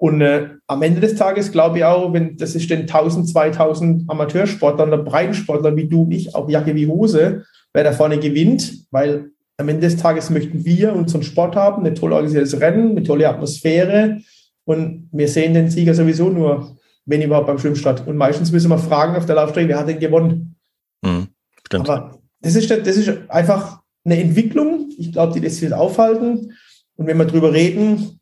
[0.00, 4.08] Und äh, am Ende des Tages glaube ich auch, wenn das ist den 1000, 2000
[4.08, 8.86] Amateursportler oder Breitensportler wie du und ich, auch Jacke wie Hose, wer da vorne gewinnt,
[8.92, 13.02] weil am Ende des Tages möchten wir unseren Sport haben, eine toll organisiertes Rennen, eine
[13.02, 14.20] tolle Atmosphäre
[14.64, 18.06] und wir sehen den Sieger sowieso nur, wenn überhaupt beim Schwimmstart.
[18.06, 20.54] Und meistens müssen wir fragen auf der Laufstrecke, wer hat denn gewonnen?
[21.02, 21.26] Mhm,
[21.66, 21.88] stimmt.
[21.88, 26.52] Aber das ist, das ist einfach eine Entwicklung, ich glaube, die das wird aufhalten.
[26.94, 28.17] Und wenn wir drüber reden,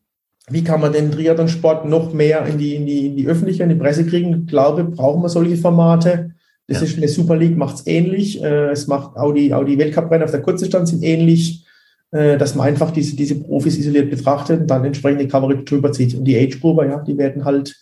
[0.49, 3.77] wie kann man den Triathlon-Sport noch mehr in die, in, die, in die Öffentlichkeit, in
[3.77, 4.43] die Presse kriegen?
[4.43, 6.35] Ich glaube, brauchen wir solche Formate.
[6.69, 6.87] Das ja.
[6.87, 8.43] ist eine Super League, macht es ähnlich.
[8.43, 11.65] Äh, es macht auch die, auch die Weltcuprennen auf der Kurzdistanz sind ähnlich,
[12.13, 16.15] äh, dass man einfach diese, diese Profis isoliert betrachtet und dann entsprechende Coverage drüber zieht.
[16.15, 17.75] Und die Age-Gruber, ja, die werden halt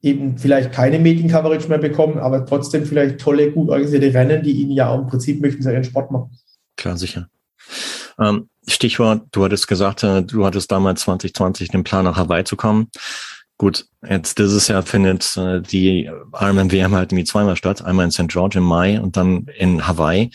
[0.00, 4.70] eben vielleicht keine Medien-Coverage mehr bekommen, aber trotzdem vielleicht tolle, gut organisierte Rennen, die ihnen
[4.70, 6.30] ja auch im Prinzip möchten sie ihren Sport machen.
[6.76, 7.28] Klar, sicher.
[8.20, 12.56] Ähm, Stichwort, du hattest gesagt, äh, du hattest damals 2020 den Plan, nach Hawaii zu
[12.56, 12.88] kommen.
[13.56, 17.84] Gut, jetzt dieses Jahr findet äh, die Ironman WM halt irgendwie zweimal statt.
[17.84, 18.28] Einmal in St.
[18.28, 20.30] George im Mai und dann in Hawaii.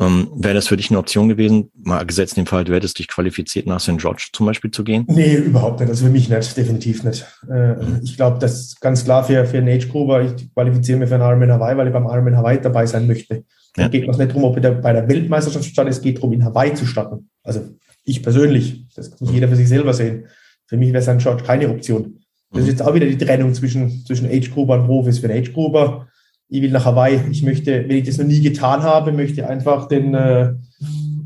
[0.00, 3.00] Ähm, Wäre das für dich eine Option gewesen, mal gesetzt in dem Fall, du hättest
[3.00, 3.98] dich qualifiziert, nach St.
[3.98, 5.04] George zum Beispiel zu gehen?
[5.08, 5.88] Nee, überhaupt nicht.
[5.88, 7.26] Also für mich nicht, definitiv nicht.
[7.50, 8.00] Äh, mhm.
[8.04, 10.22] Ich glaube, das ist ganz klar für, für Nate Gruber.
[10.22, 13.44] Ich qualifiziere mich für einen Ironman Hawaii, weil ich beim Ironman Hawaii dabei sein möchte.
[13.76, 13.84] Ja.
[13.84, 16.44] Da geht es nicht darum, ob er bei der Weltmeisterschaft startet, es geht darum, in
[16.44, 17.28] Hawaii zu starten.
[17.48, 17.68] Also
[18.04, 20.26] ich persönlich, das muss jeder für sich selber sehen.
[20.66, 21.18] Für mich wäre St.
[21.22, 22.20] George keine Option.
[22.50, 22.70] Das ist mhm.
[22.70, 25.18] jetzt auch wieder die Trennung zwischen, zwischen Age Gruber und Profis.
[25.18, 26.08] Für den Age Gruber,
[26.48, 27.20] ich will nach Hawaii.
[27.30, 30.52] Ich möchte, wenn ich das noch nie getan habe, möchte einfach den, äh,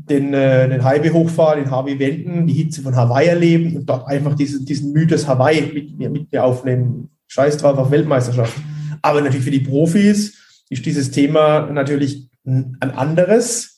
[0.09, 4.07] den, äh, den Highway hochfahren, den Harvey wenden, die Hitze von Hawaii erleben und dort
[4.07, 7.09] einfach diesen, diesen Mythos Hawaii mit mir, mit mir aufnehmen.
[7.27, 8.53] Scheiß drauf auf Weltmeisterschaft.
[9.01, 10.37] Aber natürlich für die Profis
[10.69, 13.72] ist dieses Thema natürlich ein anderes.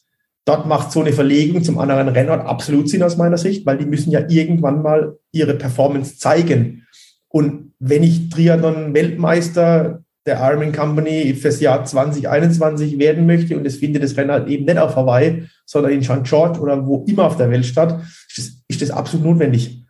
[0.46, 3.86] Dort macht so eine Verlegung zum anderen Rennort absolut Sinn aus meiner Sicht, weil die
[3.86, 6.86] müssen ja irgendwann mal ihre Performance zeigen.
[7.30, 14.04] Und wenn ich Triathlon-Weltmeister der Ironman Company fürs Jahr 2021 werden möchte und es findet
[14.04, 16.24] das Rennen halt eben nicht auf Hawaii, sondern in St.
[16.24, 19.84] George oder wo immer auf der Welt statt, ist das, ist das absolut notwendig.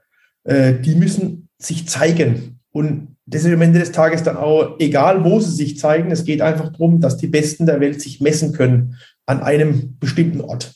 [0.45, 2.59] Äh, die müssen sich zeigen.
[2.71, 6.11] Und das ist am Ende des Tages dann auch egal, wo sie sich zeigen.
[6.11, 8.95] Es geht einfach darum, dass die Besten der Welt sich messen können
[9.25, 10.73] an einem bestimmten Ort.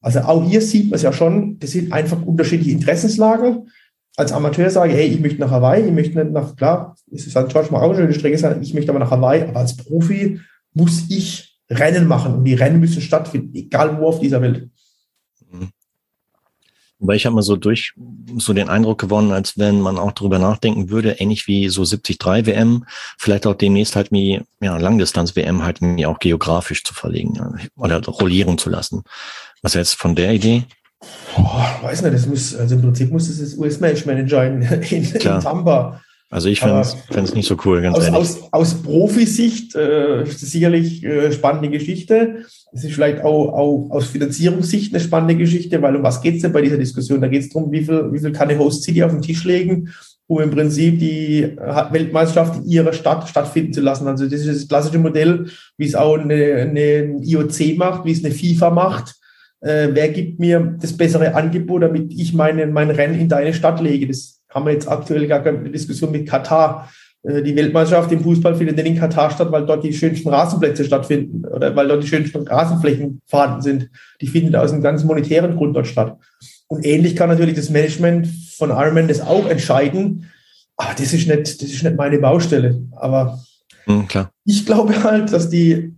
[0.00, 3.68] Also auch hier sieht man es ja schon, das sind einfach unterschiedliche Interessenslagen
[4.16, 7.32] als Amateur sage, hey, ich möchte nach Hawaii, ich möchte nicht nach, klar, es ist
[7.32, 7.48] St.
[7.48, 10.40] George mal auch eine schöne Strecke sein, ich möchte aber nach Hawaii, aber als Profi
[10.72, 14.70] muss ich Rennen machen und die Rennen müssen stattfinden, egal wo auf dieser Welt.
[16.98, 17.92] Weil ich habe mal so durch
[18.38, 22.18] so den Eindruck gewonnen, als wenn man auch darüber nachdenken würde, ähnlich wie so 73
[22.46, 22.86] WM,
[23.18, 28.02] vielleicht auch demnächst halt wie ja, Langdistanz WM halt mir auch geografisch zu verlegen oder
[28.04, 29.02] rollieren zu lassen.
[29.62, 30.64] Was jetzt von der Idee?
[31.36, 35.40] Boah, weiß nicht, das muss, also im Prinzip muss das das US-Manager in, in, in
[35.40, 36.00] Tampa.
[36.28, 38.18] Also ich finde es nicht so cool, ganz aus, ehrlich.
[38.18, 42.44] Aus, aus Profisicht äh, ist das sicherlich äh, spannende Geschichte.
[42.72, 46.42] Es ist vielleicht auch, auch aus Finanzierungssicht eine spannende Geschichte, weil um was geht es
[46.42, 47.20] denn bei dieser Diskussion?
[47.20, 49.44] Da geht es darum, wie viel, wie viel kann eine Host City auf den Tisch
[49.44, 49.88] legen,
[50.26, 54.08] um im Prinzip die äh, Weltmeisterschaft in ihrer Stadt stattfinden zu lassen.
[54.08, 55.46] Also das ist das klassische Modell,
[55.78, 59.14] wie es auch eine, eine IOC macht, wie es eine FIFA macht
[59.60, 63.80] äh, wer gibt mir das bessere Angebot, damit ich meine, mein Rennen in deine Stadt
[63.80, 64.06] lege.
[64.06, 66.90] Das haben wir jetzt aktuell gar keine Diskussion mit Katar.
[67.22, 71.44] Äh, die Weltmeisterschaft im Fußball findet in Katar statt, weil dort die schönsten Rasenplätze stattfinden
[71.44, 73.90] oder weil dort die schönsten Rasenflächen vorhanden sind.
[74.22, 76.16] Die findet aus einem ganz monetären Grund dort statt.
[76.68, 80.30] Und ähnlich kann natürlich das Management von Ironman das auch entscheiden.
[80.78, 82.82] Aber das ist nicht, das ist nicht meine Baustelle.
[82.92, 83.38] Aber
[83.86, 84.06] mhm,
[84.46, 85.94] ich glaube halt, dass die,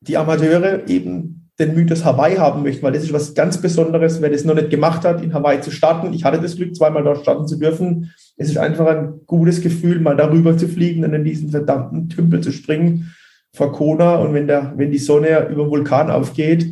[0.00, 4.28] die Amateure eben den Mythos Hawaii haben möchten, weil das ist was ganz Besonderes, wer
[4.28, 6.12] das noch nicht gemacht hat, in Hawaii zu starten.
[6.12, 8.12] Ich hatte das Glück, zweimal dort starten zu dürfen.
[8.36, 12.42] Es ist einfach ein gutes Gefühl, mal darüber zu fliegen und in diesen verdammten Tümpel
[12.42, 13.14] zu springen
[13.54, 14.16] vor Kona.
[14.16, 16.66] Und wenn, der, wenn die Sonne über den Vulkan aufgeht,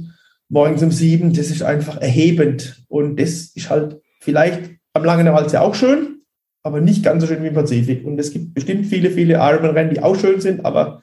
[0.51, 2.85] morgens um sieben, das ist einfach erhebend.
[2.89, 6.21] Und das ist halt vielleicht am Langen Walze auch schön,
[6.63, 8.05] aber nicht ganz so schön wie im Pazifik.
[8.05, 11.03] Und es gibt bestimmt viele, viele Ironman-Rennen, die auch schön sind, aber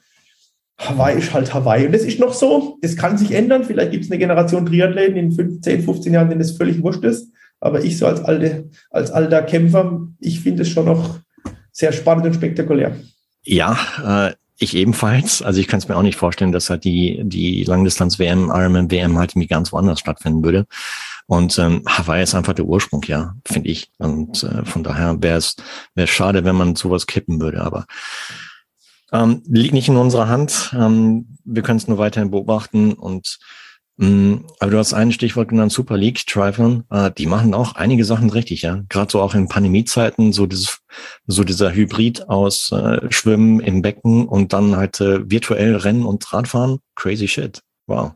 [0.88, 1.86] Hawaii ist halt Hawaii.
[1.86, 3.64] Und das ist noch so, das kann sich ändern.
[3.64, 7.30] Vielleicht gibt es eine Generation Triathleten in 15, 15 Jahren, denen das völlig wurscht ist.
[7.60, 11.18] Aber ich so als, alte, als alter Kämpfer, ich finde es schon noch
[11.70, 12.96] sehr spannend und spektakulär.
[13.44, 15.42] Ja, äh, ich ebenfalls.
[15.42, 19.32] Also ich kann es mir auch nicht vorstellen, dass halt die, die Langdistanz-WM, Ironman-WM halt
[19.32, 20.66] irgendwie ganz woanders stattfinden würde.
[21.26, 23.90] Und ähm, Hawaii ist einfach der Ursprung, ja, finde ich.
[23.98, 25.56] Und äh, von daher wäre es
[25.94, 27.62] wär schade, wenn man sowas kippen würde.
[27.62, 27.86] Aber
[29.12, 30.74] ähm, liegt nicht in unserer Hand.
[30.78, 33.38] Ähm, wir können es nur weiterhin beobachten und
[33.98, 37.74] mh, mm, aber du hast ein Stichwort genannt, Super League, Triathlon, äh, die machen auch
[37.74, 38.82] einige Sachen richtig, ja.
[38.88, 40.78] Gerade so auch in Pandemiezeiten, so dieses,
[41.26, 46.32] so dieser Hybrid aus äh, Schwimmen im Becken und dann halt äh, virtuell Rennen und
[46.32, 46.78] Radfahren.
[46.94, 47.60] Crazy shit.
[47.86, 48.12] Wow.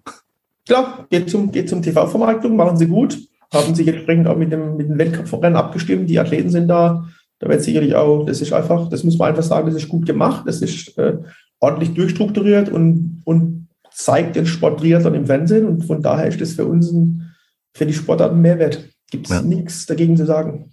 [0.66, 3.18] Klar, geht zum, geht zum TV-Vermarktung, machen sie gut,
[3.53, 6.11] haben sich entsprechend auch mit dem, mit dem Weltcuprennen abgestimmt.
[6.11, 7.07] Die Athleten sind da
[7.39, 10.07] da wird sicherlich auch, das ist einfach, das muss man einfach sagen, das ist gut
[10.07, 11.18] gemacht, das ist äh,
[11.61, 16.53] ordentlich durchstrukturiert und, und zeigt den Sport Triathlon im Fernsehen und von daher ist das
[16.53, 17.34] für uns ein,
[17.74, 18.89] für die Sportart ein Mehrwert.
[19.11, 19.43] Gibt es ja.
[19.43, 20.70] nichts dagegen zu sagen.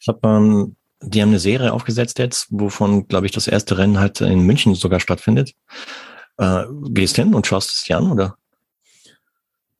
[0.00, 4.00] Ich habe ähm, die haben eine Serie aufgesetzt jetzt, wovon, glaube ich, das erste Rennen
[4.00, 5.54] halt in München sogar stattfindet.
[6.38, 8.36] Äh, gehst hin und schaust es dir an, oder?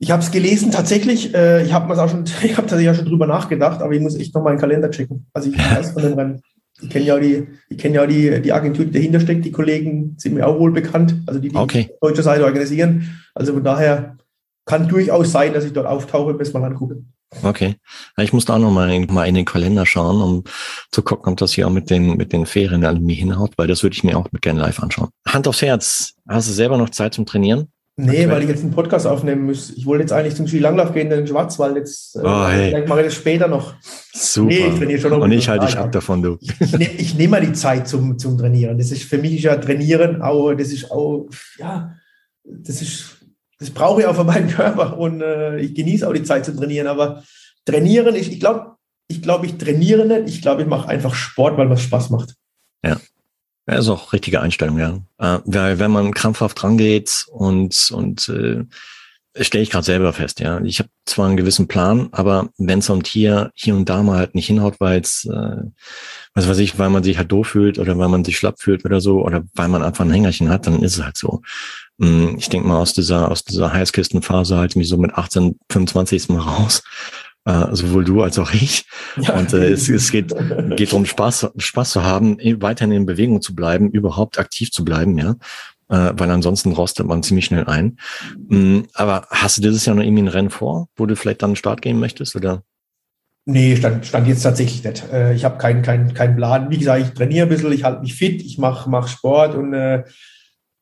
[0.01, 1.33] Ich habe es gelesen, tatsächlich.
[1.35, 4.15] Äh, ich habe auch schon, ich habe tatsächlich auch schon drüber nachgedacht, aber ich muss
[4.15, 5.27] echt noch meinen Kalender checken.
[5.33, 6.41] Also ich weiß von dem Rennen.
[6.81, 9.43] Ich kenne ja die, ich kenne ja die, die Agentur, die dahinter steckt.
[9.43, 11.89] Die Kollegen sind mir auch wohl bekannt, also die, die okay.
[11.99, 13.21] deutsche Seite organisieren.
[13.35, 14.17] Also von daher
[14.65, 17.03] kann durchaus sein, dass ich dort auftauche, bis mal angucke.
[17.43, 17.75] Okay.
[18.17, 20.43] Ich muss da auch noch mal in, mal in den Kalender schauen, um
[20.91, 23.83] zu gucken, ob das hier auch mit den, mit den Ferien irgendwie hinhaut, weil das
[23.83, 25.09] würde ich mir auch mit gerne live anschauen.
[25.27, 26.13] Hand aufs Herz.
[26.27, 27.67] Hast du selber noch Zeit zum Trainieren?
[28.01, 29.71] Nee, weil ich jetzt einen Podcast aufnehmen muss.
[29.71, 31.75] Ich wollte jetzt eigentlich zum Skilanglauf gehen in den Schwarzwald.
[31.75, 32.69] Jetzt oh, hey.
[32.69, 33.73] vielleicht mache ich das später noch.
[34.13, 34.47] Super.
[34.47, 35.19] Nee, ich trainiere schon noch.
[35.19, 36.37] Und ich halte dich ab davon, du.
[36.39, 38.77] Ich, ne, ich nehme mal die Zeit zum, zum Trainieren.
[38.77, 41.27] Das ist für mich ja Trainieren, auch, das ist auch,
[41.57, 41.93] ja,
[42.45, 43.17] das ist,
[43.59, 46.55] das brauche ich auch für meinen Körper und äh, ich genieße auch die Zeit zu
[46.55, 46.87] trainieren.
[46.87, 47.23] Aber
[47.65, 48.77] trainieren, ich, ich glaube,
[49.09, 50.35] ich glaube, ich trainiere nicht.
[50.35, 52.35] Ich glaube, ich mache einfach Sport, weil was Spaß macht.
[52.85, 52.97] Ja.
[53.69, 54.99] Ja, ist auch richtige Einstellung, ja.
[55.19, 58.65] Äh, weil wenn man krampfhaft rangeht und, und äh,
[59.43, 60.59] stelle ich gerade selber fest, ja.
[60.61, 64.17] Ich habe zwar einen gewissen Plan, aber wenn es um Tier hier und da mal
[64.17, 65.61] halt nicht hinhaut, weil es, äh,
[66.33, 68.85] was weiß ich, weil man sich halt doof fühlt oder weil man sich schlapp fühlt
[68.85, 71.43] oder so, oder weil man einfach ein Hängerchen hat, dann ist es halt so.
[71.99, 76.29] Mm, ich denke mal aus dieser, aus dieser Heißkistenphase halt mich so mit 18, 25.
[76.29, 76.81] Mal raus.
[77.49, 78.85] Äh, sowohl du als auch ich.
[79.19, 79.37] Ja.
[79.37, 80.33] Und äh, es, es geht,
[80.77, 85.17] geht darum, Spaß, Spaß zu haben, weiterhin in Bewegung zu bleiben, überhaupt aktiv zu bleiben,
[85.17, 85.35] ja.
[85.89, 87.97] Äh, weil ansonsten rostet man ziemlich schnell ein.
[88.47, 91.49] Mhm, aber hast du dieses Jahr noch irgendwie ein Rennen vor, wo du vielleicht dann
[91.49, 92.63] einen Start gehen möchtest, oder?
[93.45, 95.03] Nee, stand, stand jetzt tatsächlich nicht.
[95.11, 96.69] Äh, ich habe keinen keinen keinen Plan.
[96.69, 99.73] Wie gesagt, ich trainiere ein bisschen, ich halte mich fit, ich mache mach Sport und
[99.73, 100.03] äh,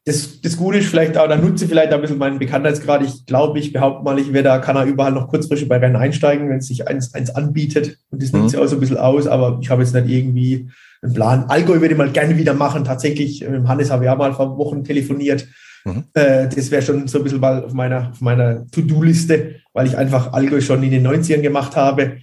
[0.08, 3.04] das, das Gute ist vielleicht auch, da nutze vielleicht ein bisschen meinen Bekanntheitsgrad.
[3.04, 5.98] Ich glaube, ich behaupte mal, ich werde da, kann er überall noch kurzfristig bei Rennen
[5.98, 7.98] einsteigen, wenn es sich eins, eins anbietet.
[8.10, 8.40] Und das mhm.
[8.40, 10.70] nimmt sich auch so ein bisschen aus, aber ich habe jetzt nicht irgendwie
[11.02, 11.44] einen Plan.
[11.50, 12.86] Allgäu würde ich mal gerne wieder machen.
[12.86, 15.46] Tatsächlich, mit Hannes habe ich auch mal vor Wochen telefoniert.
[15.84, 16.06] Mhm.
[16.14, 19.98] Äh, das wäre schon so ein bisschen mal auf meiner, auf meiner To-Do-Liste, weil ich
[19.98, 22.20] einfach Allgäu schon in den 90ern gemacht habe.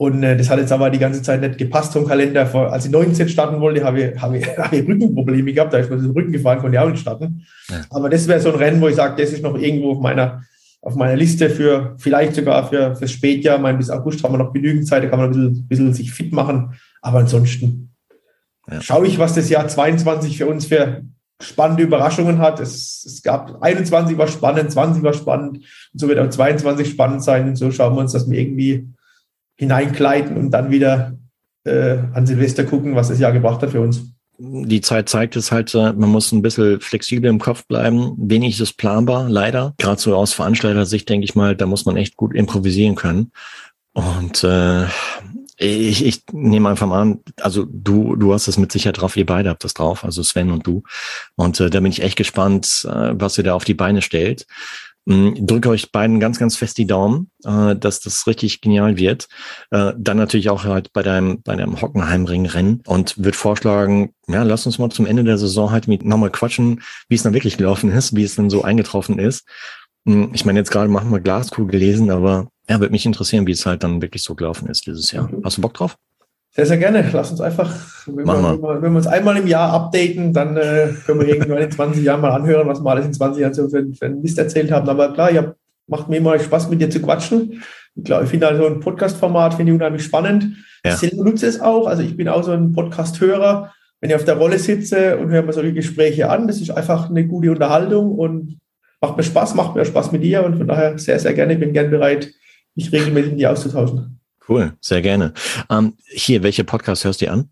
[0.00, 2.46] Und äh, das hat jetzt aber die ganze Zeit nicht gepasst vom Kalender.
[2.46, 5.72] Vor, als ich 19 starten wollte, habe ich, habe ich, habe ich Rückenprobleme gehabt.
[5.72, 7.44] Da ist mir das Rücken gefallen, konnte ich auch nicht starten.
[7.68, 7.80] Ja.
[7.90, 10.44] Aber das wäre so ein Rennen, wo ich sage, das ist noch irgendwo auf meiner,
[10.82, 13.58] auf meiner Liste für vielleicht sogar für fürs Spätjahr.
[13.58, 16.12] Mein, bis August haben wir noch genügend Zeit, da kann man ein bisschen, bisschen sich
[16.12, 16.74] fit machen.
[17.02, 17.90] Aber ansonsten
[18.70, 18.80] ja.
[18.80, 21.02] schaue ich, was das Jahr 22 für uns für
[21.42, 22.60] spannende Überraschungen hat.
[22.60, 25.58] Es, es gab 21 war spannend, 20 war spannend
[25.92, 27.48] und so wird auch 22 spannend sein.
[27.48, 28.86] Und so schauen wir uns, dass wir irgendwie
[29.58, 31.18] hineinkleiden und dann wieder
[31.64, 34.12] äh, an Silvester gucken, was das Jahr gebracht hat für uns.
[34.40, 38.14] Die Zeit zeigt es halt, äh, man muss ein bisschen flexibel im Kopf bleiben.
[38.16, 39.74] Wenig ist planbar, leider.
[39.78, 43.32] Gerade so aus Veranstalter-Sicht denke ich mal, da muss man echt gut improvisieren können.
[43.94, 44.84] Und äh,
[45.56, 49.26] ich, ich nehme einfach mal an, also du, du hast es mit Sicherheit drauf, ihr
[49.26, 50.84] beide habt das drauf, also Sven und du.
[51.34, 54.46] Und äh, da bin ich echt gespannt, äh, was ihr da auf die Beine stellt.
[55.08, 59.26] Mm, drücke euch beiden ganz, ganz fest die Daumen, äh, dass das richtig genial wird.
[59.70, 64.66] Äh, dann natürlich auch halt bei deinem, bei deinem Hockenheimring-Rennen und würde vorschlagen, ja, lass
[64.66, 67.90] uns mal zum Ende der Saison halt mit nochmal quatschen, wie es dann wirklich gelaufen
[67.90, 69.48] ist, wie es dann so eingetroffen ist.
[70.04, 73.52] Mm, ich meine, jetzt gerade machen wir Glaskugel gelesen, aber ja, würde mich interessieren, wie
[73.52, 75.30] es halt dann wirklich so gelaufen ist dieses Jahr.
[75.42, 75.96] Hast du Bock drauf?
[76.58, 77.08] Sehr, sehr gerne.
[77.12, 77.72] Lass uns einfach,
[78.06, 81.28] wenn, wir, wenn, wir, wenn wir, uns einmal im Jahr updaten, dann äh, können wir
[81.28, 84.06] irgendwann in 20 Jahren mal anhören, was wir alles in 20 Jahren so für, für
[84.06, 84.88] einen Mist erzählt haben.
[84.88, 85.54] Aber klar, ja,
[85.86, 87.62] macht mir immer Spaß, mit dir zu quatschen.
[87.94, 90.56] Ich glaube, ich finde also ein Podcast-Format finde ich unheimlich spannend.
[90.84, 90.94] Ja.
[90.94, 91.86] Ich selber nutze es auch.
[91.86, 93.72] Also ich bin auch so ein Podcast-Hörer.
[94.00, 97.08] Wenn ich auf der Rolle sitze und höre mir solche Gespräche an, das ist einfach
[97.08, 98.58] eine gute Unterhaltung und
[99.00, 101.52] macht mir Spaß, macht mir Spaß mit dir und von daher sehr, sehr gerne.
[101.52, 102.32] Ich bin gern bereit,
[102.74, 104.18] mich regelmäßig mit dir auszutauschen.
[104.48, 105.34] Cool, sehr gerne.
[105.70, 107.50] Ähm, hier, welche Podcasts hörst du an?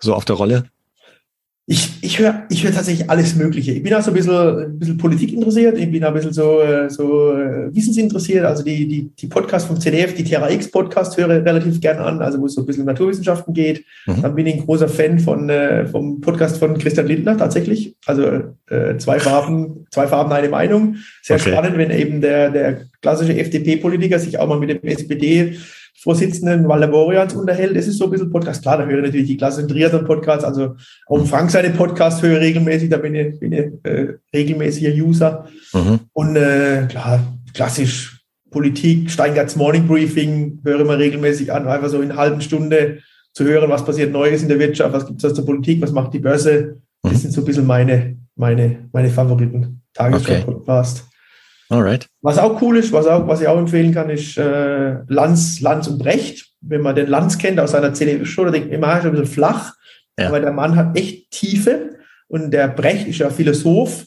[0.00, 0.64] So auf der Rolle?
[1.64, 3.70] Ich, ich höre ich hör tatsächlich alles Mögliche.
[3.70, 6.32] Ich bin auch so ein bisschen, ein bisschen Politik interessiert, ich bin auch ein bisschen
[6.32, 8.44] so, so äh, wissensinteressiert.
[8.44, 12.20] Also die, die, die Podcasts vom CDF, die TRX Podcast höre ich relativ gern an,
[12.20, 13.84] also wo es so ein bisschen Naturwissenschaften geht.
[14.06, 14.22] Mhm.
[14.22, 17.94] Dann bin ich ein großer Fan von, äh, vom Podcast von Christian Lindner tatsächlich.
[18.06, 18.24] Also
[18.68, 20.96] äh, zwei Farben, zwei Farben, eine Meinung.
[21.22, 21.52] Sehr okay.
[21.52, 25.56] spannend, wenn eben der, der klassische FDP-Politiker sich auch mal mit dem SPD
[26.02, 27.76] Vorsitzenden Valaborians unterhält.
[27.76, 28.62] Das ist so ein bisschen Podcast.
[28.62, 30.44] Klar, da höre ich natürlich die klassischen Triathlon-Podcasts.
[30.44, 30.74] Also
[31.06, 32.90] auch Frank seine Podcasts höre ich regelmäßig.
[32.90, 35.46] Da bin ich, bin ich äh, regelmäßiger User.
[35.72, 36.00] Mhm.
[36.12, 37.20] Und äh, klar,
[37.54, 41.68] klassisch Politik, Steingarts Morning Briefing höre ich mir regelmäßig an.
[41.68, 42.98] Einfach so in einer halben Stunde
[43.32, 45.92] zu hören, was passiert Neues in der Wirtschaft, was gibt es aus der Politik, was
[45.92, 46.80] macht die Börse.
[47.02, 47.16] Das mhm.
[47.16, 49.82] sind so ein bisschen meine, meine, meine Favoriten.
[49.94, 51.04] Tagesschau-Podcast.
[51.04, 51.11] Okay.
[51.72, 52.06] Alright.
[52.20, 55.88] Was auch cool ist, was, auch, was ich auch empfehlen kann, ist äh, Lanz, Lanz
[55.88, 56.50] und Brecht.
[56.60, 59.72] Wenn man den Lanz kennt aus seiner CDU-Show, denkt man immer, ist ein bisschen flach.
[60.18, 60.28] Ja.
[60.28, 61.96] Aber der Mann hat echt Tiefe.
[62.28, 64.04] Und der Brecht ist ja Philosoph.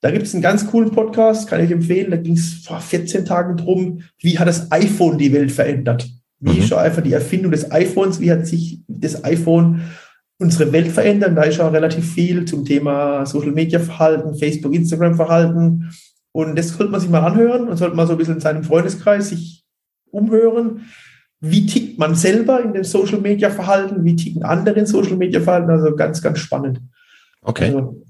[0.00, 2.12] Da gibt es einen ganz coolen Podcast, kann ich empfehlen.
[2.12, 6.08] Da ging es vor 14 Tagen drum, wie hat das iPhone die Welt verändert?
[6.38, 6.58] Wie mhm.
[6.58, 8.20] ist schon einfach die Erfindung des iPhones?
[8.20, 9.80] Wie hat sich das iPhone
[10.38, 11.36] unsere Welt verändert?
[11.36, 15.90] Da ist schon relativ viel zum Thema Social Media Verhalten, Facebook, Instagram Verhalten
[16.38, 18.62] und das sollte man sich mal anhören und sollte mal so ein bisschen in seinem
[18.62, 19.64] Freundeskreis sich
[20.12, 20.86] umhören.
[21.40, 24.04] Wie tickt man selber in dem Social Media Verhalten?
[24.04, 25.68] Wie ticken andere in Social Media Verhalten?
[25.68, 26.80] Also ganz, ganz spannend.
[27.42, 27.74] Okay.
[27.74, 28.04] Also,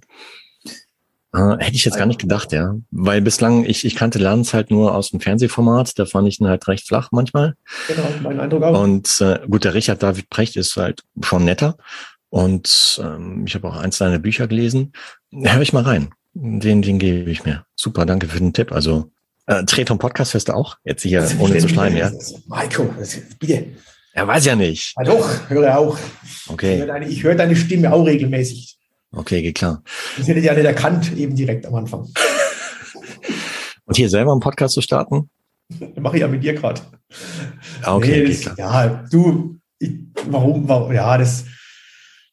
[1.33, 2.77] äh, hätte ich jetzt gar nicht gedacht, ja.
[2.91, 6.49] Weil bislang, ich, ich kannte Lanz halt nur aus dem Fernsehformat, da fand ich ihn
[6.49, 7.55] halt recht flach manchmal.
[7.87, 8.83] Genau, mein Eindruck auch.
[8.83, 11.79] Und äh, gut, der Richard David Precht ist halt schon netter.
[12.29, 14.93] Und ähm, ich habe auch eins seiner Bücher gelesen.
[15.33, 16.11] Hör ich mal rein.
[16.35, 17.65] Den, den gebe ich mir.
[17.81, 18.73] Super, danke für den Tipp.
[18.73, 19.13] Also
[19.47, 20.79] äh, Treton Podcast hörst du auch?
[20.83, 22.11] Jetzt hier ohne zu schleimen, ja?
[22.47, 22.93] Maiko,
[23.39, 23.67] bitte.
[24.13, 24.95] Er weiß ja nicht.
[24.97, 25.97] Ja, doch, höre auch.
[26.49, 26.75] Okay.
[26.75, 28.77] Ich höre, deine, ich höre deine Stimme auch regelmäßig.
[29.13, 29.85] Okay, geht klar.
[30.17, 32.01] Das hätte ich ja nicht erkannt, eben direkt am Anfang.
[33.85, 35.31] Und hier selber einen Podcast zu starten?
[36.01, 36.81] Mache ich ja mit dir gerade.
[37.83, 39.93] Ah, okay, nee, das, Ja, du, ich,
[40.27, 41.45] warum, warum, ja, das,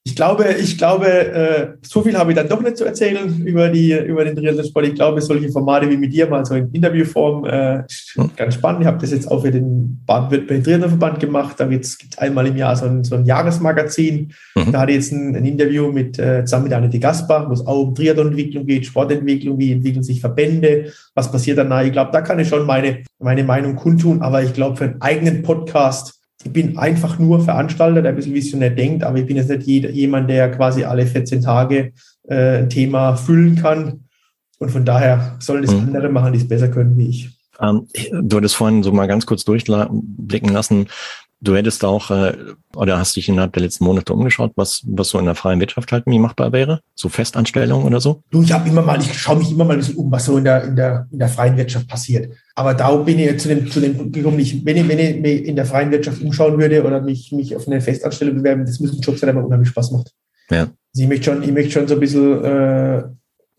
[0.07, 3.69] Ich glaube, ich glaube, äh, so viel habe ich dann doch nicht zu erzählen über,
[3.69, 4.85] die, über den Triathlon-Sport.
[4.85, 7.83] Ich glaube, solche Formate wie mit dir mal so in Interviewform äh,
[8.13, 8.29] hm.
[8.35, 8.81] ganz spannend.
[8.81, 11.59] Ich habe das jetzt auch für den Baden-Württemberg Triathlon-Verband gemacht.
[11.59, 14.31] Da gibt es einmal im Jahr so ein, so ein Jahresmagazin.
[14.53, 14.71] Mhm.
[14.71, 17.65] Da hatte ich jetzt ein, ein Interview mit, äh, zusammen mit Annette Gaspar, wo es
[17.65, 21.83] auch um Triathlon-Entwicklung geht, Sportentwicklung, wie entwickeln sich Verbände, was passiert danach.
[21.83, 24.21] Ich glaube, da kann ich schon meine, meine Meinung kundtun.
[24.21, 28.35] Aber ich glaube, für einen eigenen Podcast ich bin einfach nur Veranstalter, der ein bisschen
[28.35, 31.91] visionär denkt, aber ich bin jetzt nicht jeder, jemand, der quasi alle 14 Tage
[32.27, 34.01] äh, ein Thema füllen kann.
[34.59, 35.87] Und von daher sollen das mhm.
[35.87, 37.29] andere machen, die es besser können wie ich.
[37.59, 40.85] Ähm, du hattest vorhin so mal ganz kurz durchblicken lassen,
[41.41, 42.33] Du hättest auch, äh,
[42.75, 45.91] oder hast dich innerhalb der letzten Monate umgeschaut, was, was so in der freien Wirtschaft
[45.91, 46.79] halt nie machbar wäre?
[46.95, 48.23] So Festanstellungen oder so?
[48.31, 50.37] Du, ich habe immer mal, ich schaue mich immer mal ein bisschen um, was so
[50.37, 52.33] in der, in der, in der freien Wirtschaft passiert.
[52.55, 55.45] Aber da bin ich zu dem, zu dem gekommen, ich, wenn ich, wenn ich mich
[55.45, 59.01] in der freien Wirtschaft umschauen würde oder mich, mich auf eine Festanstellung bewerben, das müssen
[59.01, 60.11] Jobs sein, der mir unheimlich Spaß macht.
[60.49, 60.61] Ja.
[60.61, 63.03] Also ich möchte schon, ich möchte schon so ein bisschen, äh,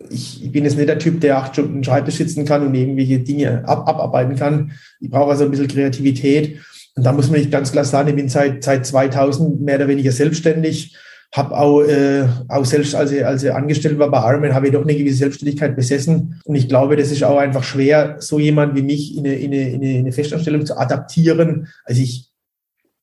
[0.08, 3.20] ich, ich bin jetzt nicht der Typ, der acht Stunden Schreibtisch sitzen kann und irgendwelche
[3.20, 4.72] Dinge ab, abarbeiten kann.
[5.00, 6.58] Ich brauche also ein bisschen Kreativität.
[6.96, 9.88] Und da muss man nicht ganz klar sagen, ich bin seit, seit 2000 mehr oder
[9.88, 10.96] weniger selbstständig,
[11.32, 14.72] habe auch, äh, auch selbst, als ich, als ich angestellt war bei Ironman, habe ich
[14.72, 16.40] doch eine gewisse Selbstständigkeit besessen.
[16.44, 19.52] Und ich glaube, das ist auch einfach schwer, so jemand wie mich in eine, in
[19.52, 21.68] eine, in eine Festanstellung zu adaptieren.
[21.84, 22.30] Also ich,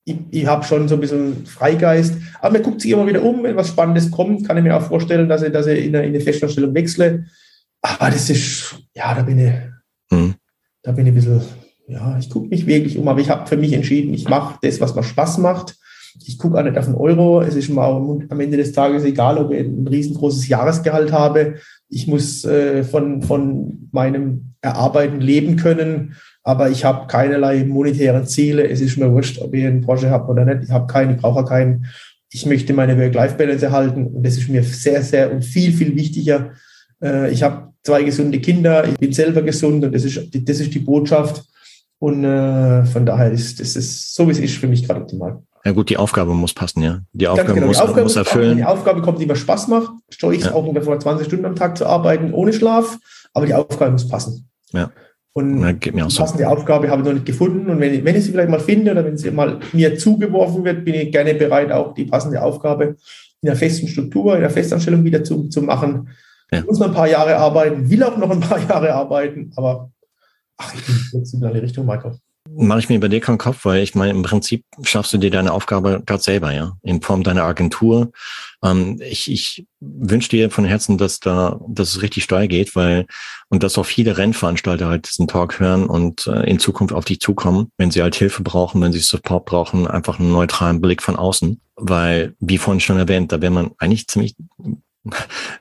[0.06, 3.44] ich, ich habe schon so ein bisschen Freigeist, aber man guckt sich immer wieder um,
[3.44, 6.08] wenn was Spannendes kommt, kann ich mir auch vorstellen, dass ich, dass ich in, eine,
[6.08, 7.26] in eine Festanstellung wechsle.
[7.82, 9.54] Aber das ist, ja, da bin ich,
[10.12, 10.34] hm.
[10.82, 11.42] da bin ich ein bisschen
[11.88, 14.80] ja, ich gucke mich wirklich um, aber ich habe für mich entschieden, ich mache das,
[14.80, 15.76] was mir Spaß macht.
[16.26, 17.42] Ich gucke auch nicht auf einen Euro.
[17.42, 21.56] Es ist mir auch am Ende des Tages egal, ob ich ein riesengroßes Jahresgehalt habe.
[21.90, 28.68] Ich muss äh, von, von meinem Erarbeiten leben können, aber ich habe keinerlei monetären Ziele.
[28.68, 30.66] Es ist mir wurscht, ob ich einen Porsche habe oder nicht.
[30.66, 31.88] Ich habe keinen, ich brauche keinen.
[32.32, 36.52] Ich möchte meine Work-Life-Balance erhalten und das ist mir sehr, sehr und viel, viel wichtiger.
[37.02, 40.74] Äh, ich habe zwei gesunde Kinder, ich bin selber gesund und das ist, das ist
[40.74, 41.44] die Botschaft
[42.04, 45.42] und äh, von daher ist ist so, wie es ist, für mich gerade optimal.
[45.64, 47.00] Ja gut, die Aufgabe muss passen, ja.
[47.14, 48.50] Die Aufgabe, genau, muss, die Aufgabe muss erfüllen.
[48.50, 50.52] Wenn die Aufgabe kommt, die mir Spaß macht, steuere ich ja.
[50.52, 53.00] auch ungefähr 20 Stunden am Tag zu arbeiten, ohne Schlaf,
[53.34, 54.50] aber die Aufgabe muss passen.
[54.74, 54.92] Ja.
[55.32, 56.50] Und ja, geht mir auch die passende so.
[56.50, 57.70] Aufgabe habe ich noch nicht gefunden.
[57.70, 60.66] Und wenn ich, wenn ich sie vielleicht mal finde oder wenn sie mal mir zugeworfen
[60.66, 62.98] wird, bin ich gerne bereit, auch die passende Aufgabe
[63.42, 66.10] in einer festen Struktur, in einer Festanstellung wieder zu, zu machen.
[66.52, 66.60] Ja.
[66.60, 69.93] Ich muss noch ein paar Jahre arbeiten, will auch noch ein paar Jahre arbeiten, aber
[70.64, 72.18] Ach, ich bin jetzt in alle Richtung, Michael.
[72.56, 75.32] Mache ich mir bei dir keinen Kopf, weil ich meine, im Prinzip schaffst du dir
[75.32, 78.12] deine Aufgabe gerade selber, ja, in Form deiner Agentur.
[78.62, 83.06] Ähm, ich ich wünsche dir von Herzen, dass da, dass es richtig steil geht, weil
[83.50, 87.22] und dass auch viele Rennveranstalter halt diesen Talk hören und äh, in Zukunft auf dich
[87.22, 91.16] zukommen, wenn sie halt Hilfe brauchen, wenn sie Support brauchen, einfach einen neutralen Blick von
[91.16, 94.36] außen, weil wie vorhin schon erwähnt, da wäre man eigentlich ziemlich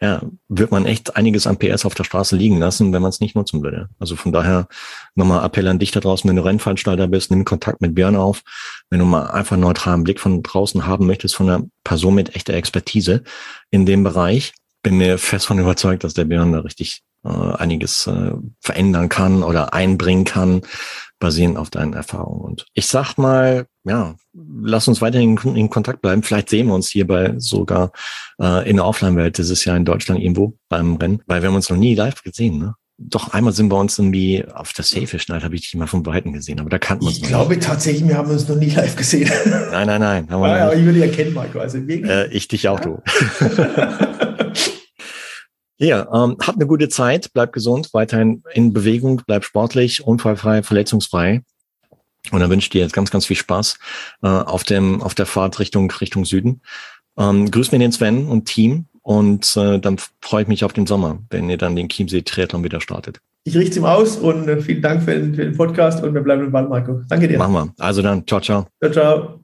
[0.01, 3.20] ja, wird man echt einiges an PS auf der Straße liegen lassen, wenn man es
[3.20, 3.88] nicht nutzen würde.
[3.99, 4.68] Also von daher
[5.14, 8.43] nochmal Appell an dich da draußen, wenn du Rennveranstalter bist, nimm Kontakt mit Björn auf.
[8.90, 12.36] Wenn du mal einfach einen neutralen Blick von draußen haben möchtest, von einer Person mit
[12.36, 13.24] echter Expertise
[13.70, 18.07] in dem Bereich, bin mir fest von überzeugt, dass der Björn da richtig äh, einiges
[18.07, 20.62] äh, verändern kann oder einbringen kann,
[21.18, 22.41] basierend auf deinen Erfahrungen.
[22.41, 26.23] Und ich sag mal, ja, lass uns weiterhin in Kontakt bleiben.
[26.23, 27.93] Vielleicht sehen wir uns hierbei sogar
[28.41, 31.70] äh, in der Offline-Welt dieses Jahr in Deutschland irgendwo beim Rennen, weil wir haben uns
[31.70, 32.75] noch nie live gesehen, ne?
[32.99, 36.07] Doch einmal sind wir uns irgendwie auf der Safe Schneid, habe ich dich mal von
[36.07, 37.66] Weitem gesehen, aber da kannten wir uns Ich glaube nicht.
[37.66, 39.29] tatsächlich, wir haben uns noch nie live gesehen.
[39.73, 40.31] Nein, nein, nein.
[40.31, 41.59] Haben wir ja, aber ich würde ja kennen, Marco.
[41.59, 42.85] Also äh, ich dich auch, ja.
[42.85, 43.03] du.
[45.83, 51.43] Ja, ähm, habt eine gute Zeit, bleib gesund, weiterhin in Bewegung, bleib sportlich, unfallfrei, verletzungsfrei.
[52.30, 53.78] Und dann wünsche ich dir jetzt ganz, ganz viel Spaß
[54.22, 56.61] äh, auf dem auf der Fahrt Richtung Richtung Süden.
[57.18, 60.87] Ähm, grüß mir den Sven und Team und äh, dann freue ich mich auf den
[60.87, 63.18] Sommer, wenn ihr dann den Chiemsee Triathlon wieder startet.
[63.43, 66.20] Ich richte ihm aus und äh, vielen Dank für den, für den Podcast und wir
[66.20, 67.01] bleiben im Ball, Marco.
[67.09, 67.39] Danke dir.
[67.39, 67.74] Machen wir.
[67.78, 68.68] Also dann, ciao, ciao.
[68.80, 69.41] Ciao, ciao.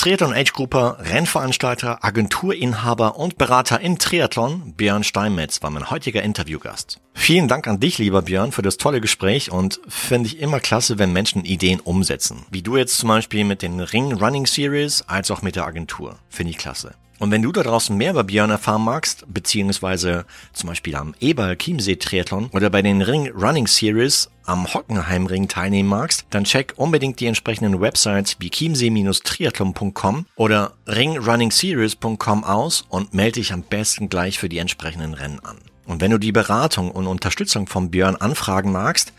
[0.00, 7.00] Triathlon Age Grupper, Rennveranstalter, Agenturinhaber und Berater im Triathlon, Björn Steinmetz war mein heutiger Interviewgast.
[7.12, 10.98] Vielen Dank an dich, lieber Björn, für das tolle Gespräch und finde ich immer klasse,
[10.98, 12.46] wenn Menschen Ideen umsetzen.
[12.50, 16.18] Wie du jetzt zum Beispiel mit den Ring Running Series als auch mit der Agentur.
[16.30, 16.94] Finde ich klasse.
[17.20, 21.54] Und wenn du da draußen mehr über Björn erfahren magst, beziehungsweise zum Beispiel am Eberl
[21.56, 27.20] Chiemsee Triathlon oder bei den Ring Running Series am Hockenheimring teilnehmen magst, dann check unbedingt
[27.20, 34.48] die entsprechenden Websites wie chiemsee-triathlon.com oder ringrunningseries.com aus und melde dich am besten gleich für
[34.48, 35.58] die entsprechenden Rennen an.
[35.84, 39.12] Und wenn du die Beratung und Unterstützung von Björn anfragen magst,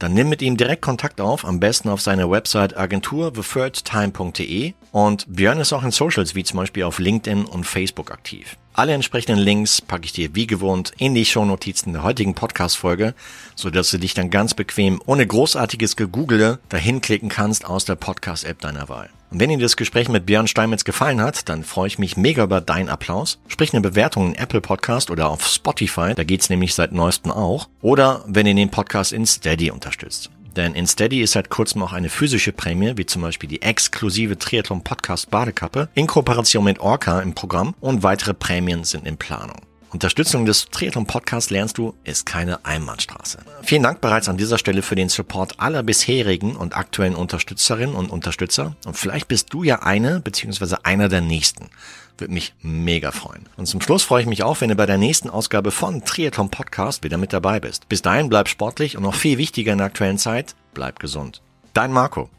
[0.00, 5.60] dann nimm mit ihm direkt Kontakt auf, am besten auf seiner Website agenturthethirdtime.de und Björn
[5.60, 8.56] ist auch in Socials wie zum Beispiel auf LinkedIn und Facebook aktiv.
[8.72, 13.14] Alle entsprechenden Links packe ich dir wie gewohnt in die Shownotizen der heutigen Podcast-Folge,
[13.54, 18.60] sodass du dich dann ganz bequem ohne großartiges Gegoogle dahin klicken kannst aus der Podcast-App
[18.60, 19.10] deiner Wahl.
[19.30, 22.42] Und wenn dir das Gespräch mit Björn Steinmetz gefallen hat, dann freue ich mich mega
[22.42, 23.38] über deinen Applaus.
[23.46, 27.68] Sprich eine Bewertung in Apple Podcast oder auf Spotify, da geht's nämlich seit neuestem auch.
[27.80, 30.30] Oder wenn ihr den Podcast in Steady unterstützt.
[30.56, 34.36] Denn in Steady ist seit kurzem auch eine physische Prämie, wie zum Beispiel die exklusive
[34.36, 39.69] Triathlon Podcast Badekappe in Kooperation mit Orca im Programm und weitere Prämien sind in Planung.
[39.92, 43.38] Unterstützung des Triathlon Podcasts lernst du, ist keine Einbahnstraße.
[43.62, 48.10] Vielen Dank bereits an dieser Stelle für den Support aller bisherigen und aktuellen Unterstützerinnen und
[48.10, 48.76] Unterstützer.
[48.86, 50.76] Und vielleicht bist du ja eine bzw.
[50.84, 51.70] einer der nächsten.
[52.18, 53.46] Würde mich mega freuen.
[53.56, 56.50] Und zum Schluss freue ich mich auch, wenn du bei der nächsten Ausgabe von Triathlon
[56.50, 57.88] Podcast wieder mit dabei bist.
[57.88, 61.42] Bis dahin bleib sportlich und noch viel wichtiger in der aktuellen Zeit, bleib gesund.
[61.74, 62.30] Dein Marco.